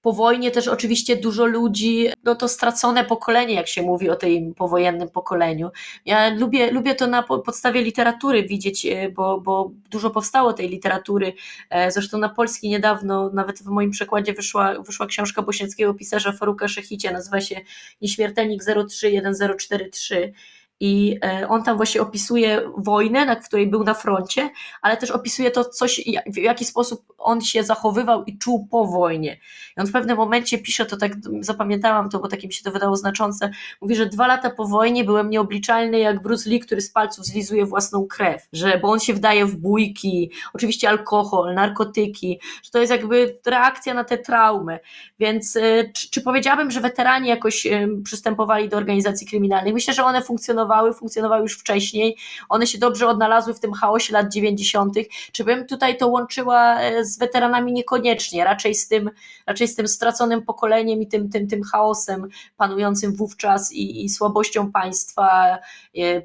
po 0.01 0.13
wojnie 0.13 0.51
też 0.51 0.67
oczywiście 0.67 1.15
dużo 1.15 1.45
ludzi, 1.45 2.07
no 2.23 2.35
to 2.35 2.47
stracone 2.47 3.05
pokolenie, 3.05 3.53
jak 3.53 3.67
się 3.67 3.81
mówi 3.81 4.09
o 4.09 4.15
tej 4.15 4.53
powojennym 4.57 5.09
pokoleniu. 5.09 5.69
Ja 6.05 6.29
lubię, 6.29 6.71
lubię 6.71 6.95
to 6.95 7.07
na 7.07 7.23
podstawie 7.23 7.81
literatury 7.81 8.43
widzieć, 8.43 8.85
y, 8.85 9.13
bo, 9.15 9.41
bo 9.41 9.71
dużo 9.89 10.09
powstało 10.09 10.53
tej 10.53 10.69
literatury. 10.69 11.33
E, 11.69 11.91
zresztą 11.91 12.17
na 12.17 12.29
polski 12.29 12.69
niedawno, 12.69 13.29
nawet 13.33 13.59
w 13.59 13.65
moim 13.65 13.91
przekładzie 13.91 14.33
wyszła, 14.33 14.81
wyszła 14.81 15.05
książka 15.07 15.41
bośniackiego 15.41 15.93
pisarza 15.93 16.31
Faruka 16.31 16.67
Szechicia, 16.67 17.11
nazywa 17.11 17.41
się 17.41 17.61
Nieśmiertelnik 18.01 18.63
03143 18.63 20.33
i 20.79 21.19
e, 21.23 21.47
on 21.47 21.63
tam 21.63 21.77
właśnie 21.77 22.01
opisuje 22.01 22.61
wojnę, 22.77 23.41
w 23.41 23.47
której 23.47 23.67
był 23.67 23.83
na 23.83 23.93
froncie, 23.93 24.49
ale 24.81 24.97
też 24.97 25.11
opisuje 25.11 25.51
to 25.51 25.65
coś, 25.65 26.01
w 26.25 26.37
jaki 26.37 26.65
sposób 26.65 27.13
on 27.17 27.41
się 27.41 27.63
zachowywał 27.63 28.23
i 28.23 28.37
czuł 28.37 28.67
po 28.71 28.85
wojnie. 28.85 29.37
I 29.77 29.81
on 29.81 29.87
w 29.87 29.91
pewnym 29.91 30.17
momencie 30.17 30.57
pisze, 30.57 30.85
to 30.85 30.97
tak 30.97 31.11
zapamiętałam 31.41 32.09
to, 32.09 32.19
bo 32.19 32.27
takie 32.27 32.47
mi 32.47 32.53
się 32.53 32.63
to 32.63 32.71
wydało 32.71 32.95
znaczące, 32.95 33.51
mówi, 33.81 33.95
że 33.95 34.05
dwa 34.05 34.27
lata 34.27 34.49
po 34.49 34.67
wojnie 34.67 35.03
byłem 35.03 35.29
nieobliczalny 35.29 35.99
jak 35.99 36.21
Bruce 36.21 36.49
Lee, 36.49 36.59
który 36.59 36.81
z 36.81 36.91
palców 36.91 37.25
zlizuje 37.25 37.65
własną 37.65 38.07
krew, 38.07 38.47
że, 38.53 38.79
bo 38.81 38.91
on 38.91 38.99
się 38.99 39.13
wdaje 39.13 39.45
w 39.45 39.55
bójki, 39.55 40.31
oczywiście 40.53 40.89
alkohol, 40.89 41.53
narkotyki, 41.53 42.39
że 42.63 42.71
to 42.71 42.79
jest 42.79 42.91
jakby 42.91 43.39
reakcja 43.45 43.93
na 43.93 44.03
te 44.03 44.17
traumy. 44.17 44.79
Więc 45.19 45.55
e, 45.55 45.89
czy, 45.93 46.09
czy 46.09 46.21
powiedziałabym, 46.21 46.71
że 46.71 46.81
weterani 46.81 47.29
jakoś 47.29 47.67
przystępowali 48.03 48.69
do 48.69 48.77
organizacji 48.77 49.27
kryminalnych? 49.27 49.73
Myślę, 49.73 49.93
że 49.93 50.03
one 50.03 50.21
funkcjonowały, 50.21 50.68
funkcjonowały 50.93 51.41
już 51.41 51.57
wcześniej, 51.57 52.17
one 52.49 52.67
się 52.67 52.77
dobrze 52.77 53.07
odnalazły 53.07 53.53
w 53.53 53.59
tym 53.59 53.73
chaosie 53.73 54.13
lat 54.13 54.33
90. 54.33 54.95
Czy 55.31 55.43
bym 55.43 55.67
tutaj 55.67 55.97
to 55.97 56.07
łączyła 56.07 56.81
e, 56.81 57.05
z 57.05 57.17
weteranami 57.17 57.73
niekoniecznie, 57.73 58.43
raczej 58.43 58.75
z 58.75 58.87
tym, 58.87 59.09
raczej 59.47 59.67
z 59.67 59.75
tym 59.75 59.87
straconym 59.87 60.41
pokoleniem 60.41 61.01
i 61.01 61.07
tym, 61.07 61.29
tym, 61.29 61.47
tym 61.47 61.63
chaosem 61.63 62.27
panującym 62.57 63.15
wówczas 63.15 63.71
i, 63.71 64.05
i 64.05 64.09
słabością 64.09 64.71
państwa, 64.71 65.57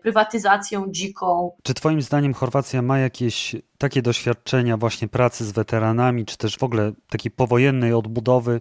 prywatyzacją 0.02 0.86
dziką. 0.90 1.52
Czy 1.62 1.74
Twoim 1.74 2.02
zdaniem 2.02 2.34
Chorwacja 2.34 2.82
ma 2.82 2.98
jakieś 2.98 3.56
takie 3.78 4.02
doświadczenia 4.02 4.76
właśnie 4.76 5.08
pracy 5.08 5.44
z 5.44 5.52
weteranami, 5.52 6.24
czy 6.24 6.36
też 6.36 6.58
w 6.58 6.62
ogóle 6.62 6.92
takiej 7.08 7.30
powojennej 7.30 7.92
odbudowy, 7.92 8.60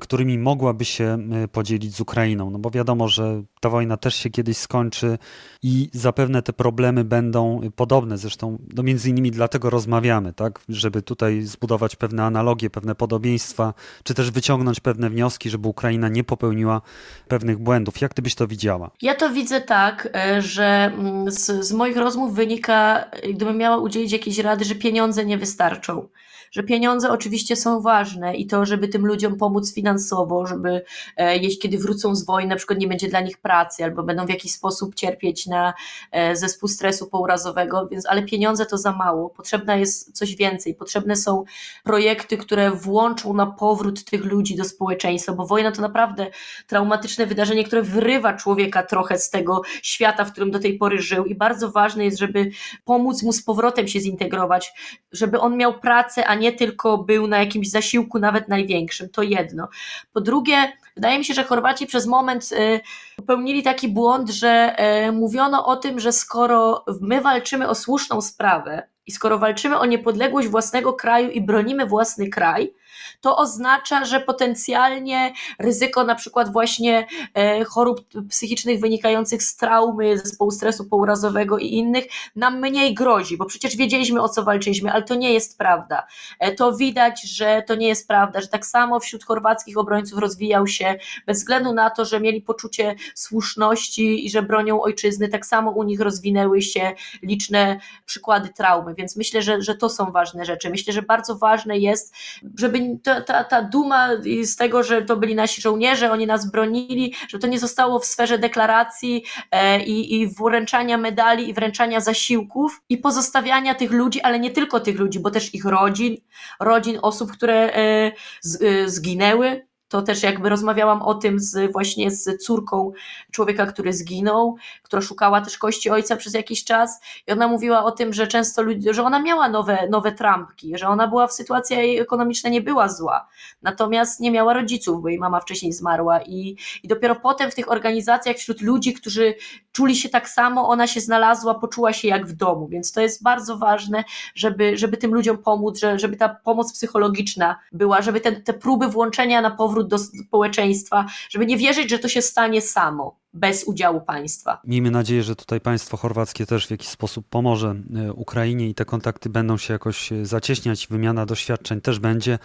którymi 0.00 0.38
mogłaby 0.38 0.84
się 0.84 1.18
y, 1.44 1.48
podzielić 1.48 1.96
z 1.96 2.00
Ukrainą. 2.00 2.50
No 2.50 2.58
bo 2.58 2.70
wiadomo, 2.70 3.08
że 3.08 3.42
ta 3.60 3.68
wojna 3.68 3.96
też 3.96 4.14
się 4.14 4.30
kiedyś 4.30 4.56
skończy 4.56 5.18
i 5.62 5.90
zapewne 5.92 6.42
te 6.42 6.52
problemy 6.52 7.04
będą 7.04 7.60
podobne. 7.76 8.18
Zresztą 8.18 8.58
no 8.74 8.82
między 8.82 9.10
innymi 9.10 9.30
dlatego 9.30 9.70
rozmawiamy, 9.70 10.32
tak? 10.32 10.60
żeby 10.68 11.02
tutaj 11.02 11.42
zbudować 11.42 11.96
pewne 11.96 12.24
analogie, 12.24 12.70
pewne 12.70 12.94
podobieństwa, 12.94 13.74
czy 14.02 14.14
też 14.14 14.30
wyciągnąć 14.30 14.80
pewne 14.80 15.10
wnioski, 15.10 15.50
żeby 15.50 15.68
Ukraina 15.68 16.08
nie 16.08 16.24
popełniła 16.24 16.80
pewnych 17.28 17.58
błędów. 17.58 18.00
Jak 18.00 18.14
ty 18.14 18.22
byś 18.22 18.34
to 18.34 18.46
widziała? 18.46 18.90
Ja 19.02 19.14
to 19.14 19.30
widzę 19.30 19.60
tak, 19.60 20.08
że 20.38 20.92
mm, 20.94 21.30
z, 21.30 21.66
z 21.66 21.72
moich 21.72 21.96
rozmów 21.96 22.34
wynika, 22.34 23.04
gdybym 23.34 23.56
miała 23.56 23.76
udzielić 23.76 24.12
jakiejś 24.12 24.38
rady, 24.38 24.64
że 24.64 24.74
pieniądze 24.74 25.24
nie 25.24 25.38
wystarczą 25.38 26.08
że 26.50 26.62
pieniądze 26.62 27.10
oczywiście 27.10 27.56
są 27.56 27.80
ważne 27.80 28.36
i 28.36 28.46
to, 28.46 28.66
żeby 28.66 28.88
tym 28.88 29.06
ludziom 29.06 29.36
pomóc 29.36 29.72
finansowo, 29.80 30.46
żeby 30.46 30.84
e, 31.16 31.36
jeśli 31.36 31.58
kiedy 31.58 31.78
wrócą 31.78 32.14
z 32.14 32.24
wojny, 32.24 32.48
na 32.48 32.56
przykład 32.56 32.78
nie 32.78 32.88
będzie 32.88 33.08
dla 33.08 33.20
nich 33.20 33.38
pracy 33.38 33.84
albo 33.84 34.02
będą 34.02 34.26
w 34.26 34.28
jakiś 34.28 34.52
sposób 34.52 34.94
cierpieć 34.94 35.46
na 35.46 35.74
e, 36.12 36.36
zespół 36.36 36.68
stresu 36.68 37.06
pourazowego, 37.06 37.88
więc 37.88 38.06
ale 38.06 38.22
pieniądze 38.22 38.66
to 38.66 38.78
za 38.78 38.92
mało, 38.92 39.30
potrzebne 39.30 39.80
jest 39.80 40.16
coś 40.16 40.36
więcej, 40.36 40.74
potrzebne 40.74 41.16
są 41.16 41.44
projekty, 41.84 42.36
które 42.36 42.70
włączą 42.70 43.34
na 43.34 43.46
powrót 43.46 44.04
tych 44.04 44.24
ludzi 44.24 44.56
do 44.56 44.64
społeczeństwa, 44.64 45.32
bo 45.32 45.46
wojna 45.46 45.72
to 45.72 45.82
naprawdę 45.82 46.26
traumatyczne 46.66 47.26
wydarzenie, 47.26 47.64
które 47.64 47.82
wyrywa 47.82 48.32
człowieka 48.32 48.82
trochę 48.82 49.18
z 49.18 49.30
tego 49.30 49.62
świata, 49.82 50.24
w 50.24 50.32
którym 50.32 50.50
do 50.50 50.58
tej 50.58 50.78
pory 50.78 51.02
żył 51.02 51.24
i 51.24 51.34
bardzo 51.34 51.70
ważne 51.70 52.04
jest, 52.04 52.18
żeby 52.18 52.50
pomóc 52.84 53.22
mu 53.22 53.32
z 53.32 53.42
powrotem 53.42 53.88
się 53.88 54.00
zintegrować, 54.00 54.72
żeby 55.12 55.40
on 55.40 55.56
miał 55.56 55.80
pracę, 55.80 56.26
a 56.26 56.34
nie 56.34 56.52
tylko 56.52 56.98
był 56.98 57.26
na 57.26 57.38
jakimś 57.38 57.70
zasiłku, 57.70 58.18
nawet 58.18 58.48
największym. 58.48 59.08
To 59.08 59.22
jedno. 59.22 59.68
Po 60.12 60.20
drugie, 60.20 60.72
wydaje 60.96 61.18
mi 61.18 61.24
się, 61.24 61.34
że 61.34 61.44
Chorwaci 61.44 61.86
przez 61.86 62.06
moment 62.06 62.52
y, 62.52 62.80
popełnili 63.16 63.62
taki 63.62 63.88
błąd, 63.88 64.30
że 64.30 64.76
y, 65.08 65.12
mówiono 65.12 65.66
o 65.66 65.76
tym, 65.76 66.00
że 66.00 66.12
skoro 66.12 66.84
my 67.00 67.20
walczymy 67.20 67.68
o 67.68 67.74
słuszną 67.74 68.20
sprawę 68.20 68.88
i 69.06 69.12
skoro 69.12 69.38
walczymy 69.38 69.78
o 69.78 69.86
niepodległość 69.86 70.48
własnego 70.48 70.92
kraju 70.92 71.30
i 71.30 71.40
bronimy 71.40 71.86
własny 71.86 72.28
kraj, 72.28 72.74
to 73.20 73.36
oznacza, 73.36 74.04
że 74.04 74.20
potencjalnie 74.20 75.32
ryzyko 75.58 76.04
na 76.04 76.14
przykład 76.14 76.52
właśnie 76.52 77.06
e, 77.34 77.64
chorób 77.64 78.00
psychicznych 78.28 78.80
wynikających 78.80 79.42
z 79.42 79.56
traumy, 79.56 80.18
zespołu 80.18 80.50
stresu 80.50 80.84
pourazowego 80.84 81.58
i 81.58 81.66
innych 81.66 82.04
nam 82.36 82.60
mniej 82.60 82.94
grozi, 82.94 83.36
bo 83.36 83.46
przecież 83.46 83.76
wiedzieliśmy 83.76 84.22
o 84.22 84.28
co 84.28 84.44
walczyliśmy, 84.44 84.92
ale 84.92 85.02
to 85.02 85.14
nie 85.14 85.32
jest 85.32 85.58
prawda. 85.58 86.06
E, 86.38 86.52
to 86.52 86.76
widać, 86.76 87.22
że 87.22 87.62
to 87.66 87.74
nie 87.74 87.88
jest 87.88 88.08
prawda, 88.08 88.40
że 88.40 88.48
tak 88.48 88.66
samo 88.66 89.00
wśród 89.00 89.24
chorwackich 89.24 89.78
obrońców 89.78 90.18
rozwijał 90.18 90.66
się 90.66 90.79
bez 91.26 91.38
względu 91.38 91.72
na 91.72 91.90
to, 91.90 92.04
że 92.04 92.20
mieli 92.20 92.42
poczucie 92.42 92.94
słuszności 93.14 94.26
i 94.26 94.30
że 94.30 94.42
bronią 94.42 94.82
ojczyzny, 94.82 95.28
tak 95.28 95.46
samo 95.46 95.70
u 95.70 95.82
nich 95.82 96.00
rozwinęły 96.00 96.62
się 96.62 96.92
liczne 97.22 97.80
przykłady 98.06 98.48
traumy, 98.48 98.94
więc 98.94 99.16
myślę, 99.16 99.42
że, 99.42 99.62
że 99.62 99.74
to 99.74 99.88
są 99.88 100.12
ważne 100.12 100.44
rzeczy. 100.44 100.70
Myślę, 100.70 100.92
że 100.92 101.02
bardzo 101.02 101.36
ważne 101.36 101.78
jest, 101.78 102.14
żeby 102.58 102.98
ta, 103.02 103.20
ta, 103.20 103.44
ta 103.44 103.62
duma 103.62 104.08
z 104.42 104.56
tego, 104.56 104.82
że 104.82 105.02
to 105.02 105.16
byli 105.16 105.34
nasi 105.34 105.60
żołnierze, 105.60 106.12
oni 106.12 106.26
nas 106.26 106.50
bronili, 106.50 107.14
że 107.28 107.38
to 107.38 107.46
nie 107.46 107.58
zostało 107.58 107.98
w 107.98 108.06
sferze 108.06 108.38
deklaracji 108.38 109.24
e, 109.50 109.82
i, 109.82 110.20
i 110.20 110.28
wręczania 110.28 110.98
medali 110.98 111.48
i 111.48 111.54
wręczania 111.54 112.00
zasiłków 112.00 112.82
i 112.88 112.98
pozostawiania 112.98 113.74
tych 113.74 113.90
ludzi, 113.90 114.20
ale 114.20 114.40
nie 114.40 114.50
tylko 114.50 114.80
tych 114.80 114.98
ludzi, 114.98 115.20
bo 115.20 115.30
też 115.30 115.54
ich 115.54 115.64
rodzin, 115.64 116.16
rodzin 116.60 116.98
osób, 117.02 117.32
które 117.32 117.54
e, 117.54 118.12
e, 118.60 118.88
zginęły 118.88 119.69
to 119.90 120.02
też 120.02 120.22
jakby 120.22 120.48
rozmawiałam 120.48 121.02
o 121.02 121.14
tym 121.14 121.40
z, 121.40 121.72
właśnie 121.72 122.10
z 122.10 122.44
córką 122.44 122.92
człowieka, 123.30 123.66
który 123.66 123.92
zginął, 123.92 124.56
która 124.82 125.02
szukała 125.02 125.40
też 125.40 125.58
kości 125.58 125.90
ojca 125.90 126.16
przez 126.16 126.34
jakiś 126.34 126.64
czas 126.64 127.00
i 127.26 127.32
ona 127.32 127.48
mówiła 127.48 127.84
o 127.84 127.90
tym, 127.90 128.12
że 128.12 128.26
często 128.26 128.62
ludzie, 128.62 128.94
że 128.94 129.02
ona 129.02 129.22
miała 129.22 129.48
nowe, 129.48 129.88
nowe 129.88 130.12
trampki, 130.12 130.78
że 130.78 130.88
ona 130.88 131.08
była 131.08 131.26
w 131.26 131.32
sytuacji 131.32 131.76
jej 131.76 131.98
ekonomiczna 131.98 132.50
nie 132.50 132.60
była 132.60 132.88
zła, 132.88 133.28
natomiast 133.62 134.20
nie 134.20 134.30
miała 134.30 134.54
rodziców, 134.54 135.02
bo 135.02 135.08
jej 135.08 135.18
mama 135.18 135.40
wcześniej 135.40 135.72
zmarła 135.72 136.22
i, 136.22 136.56
i 136.82 136.88
dopiero 136.88 137.16
potem 137.16 137.50
w 137.50 137.54
tych 137.54 137.70
organizacjach 137.70 138.36
wśród 138.36 138.60
ludzi, 138.60 138.94
którzy 138.94 139.34
czuli 139.72 139.96
się 139.96 140.08
tak 140.08 140.28
samo, 140.28 140.68
ona 140.68 140.86
się 140.86 141.00
znalazła, 141.00 141.54
poczuła 141.54 141.92
się 141.92 142.08
jak 142.08 142.26
w 142.26 142.32
domu, 142.32 142.68
więc 142.68 142.92
to 142.92 143.00
jest 143.00 143.22
bardzo 143.22 143.56
ważne, 143.56 144.04
żeby, 144.34 144.76
żeby 144.76 144.96
tym 144.96 145.14
ludziom 145.14 145.38
pomóc, 145.38 145.78
że, 145.78 145.98
żeby 145.98 146.16
ta 146.16 146.28
pomoc 146.28 146.72
psychologiczna 146.72 147.56
była, 147.72 148.02
żeby 148.02 148.20
te, 148.20 148.32
te 148.32 148.52
próby 148.52 148.88
włączenia 148.88 149.40
na 149.40 149.50
powrót 149.50 149.79
do 149.84 149.98
społeczeństwa, 149.98 151.06
żeby 151.30 151.46
nie 151.46 151.56
wierzyć, 151.56 151.90
że 151.90 151.98
to 151.98 152.08
się 152.08 152.22
stanie 152.22 152.60
samo 152.60 153.20
bez 153.32 153.64
udziału 153.64 154.00
państwa. 154.00 154.60
Miejmy 154.64 154.90
nadzieję, 154.90 155.22
że 155.22 155.36
tutaj 155.36 155.60
państwo 155.60 155.96
chorwackie 155.96 156.46
też 156.46 156.66
w 156.66 156.70
jakiś 156.70 156.88
sposób 156.88 157.26
pomoże 157.30 157.74
e, 157.96 158.12
Ukrainie 158.12 158.68
i 158.68 158.74
te 158.74 158.84
kontakty 158.84 159.28
będą 159.30 159.56
się 159.56 159.72
jakoś 159.72 160.12
e, 160.12 160.26
zacieśniać, 160.26 160.86
wymiana 160.86 161.26
doświadczeń 161.26 161.80
też 161.80 161.98
będzie. 161.98 162.38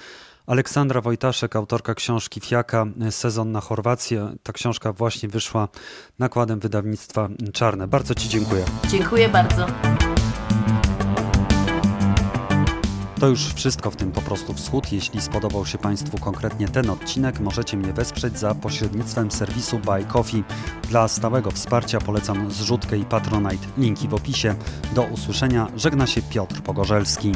Aleksandra 0.47 1.01
Wojtaszek, 1.01 1.55
autorka 1.55 1.95
książki 1.95 2.41
Fiaka, 2.41 2.85
e, 3.01 3.11
Sezon 3.11 3.51
na 3.51 3.61
Chorwację. 3.61 4.35
Ta 4.43 4.53
książka 4.53 4.93
właśnie 4.93 5.29
wyszła 5.29 5.67
nakładem 6.19 6.59
wydawnictwa 6.59 7.29
Czarne. 7.53 7.87
Bardzo 7.87 8.15
Ci 8.15 8.29
dziękuję. 8.29 8.65
Dziękuję 8.89 9.29
bardzo. 9.29 9.67
To 13.25 13.29
już 13.29 13.53
wszystko 13.53 13.91
w 13.91 13.95
tym 13.95 14.11
po 14.11 14.21
prostu 14.21 14.53
wschód. 14.53 14.91
Jeśli 14.91 15.21
spodobał 15.21 15.65
się 15.65 15.77
Państwu 15.77 16.17
konkretnie 16.17 16.67
ten 16.67 16.89
odcinek, 16.89 17.39
możecie 17.39 17.77
mnie 17.77 17.93
wesprzeć 17.93 18.39
za 18.39 18.55
pośrednictwem 18.55 19.31
serwisu 19.31 19.79
Buy 19.79 20.05
Coffee. 20.05 20.43
Dla 20.89 21.07
stałego 21.07 21.51
wsparcia 21.51 21.99
polecam 21.99 22.51
zrzutkę 22.51 22.97
i 22.97 23.05
Patronite. 23.05 23.67
Linki 23.77 24.07
w 24.07 24.13
opisie. 24.13 24.55
Do 24.95 25.03
usłyszenia. 25.03 25.67
Żegna 25.75 26.07
się 26.07 26.21
Piotr 26.21 26.61
Pogorzelski. 26.61 27.31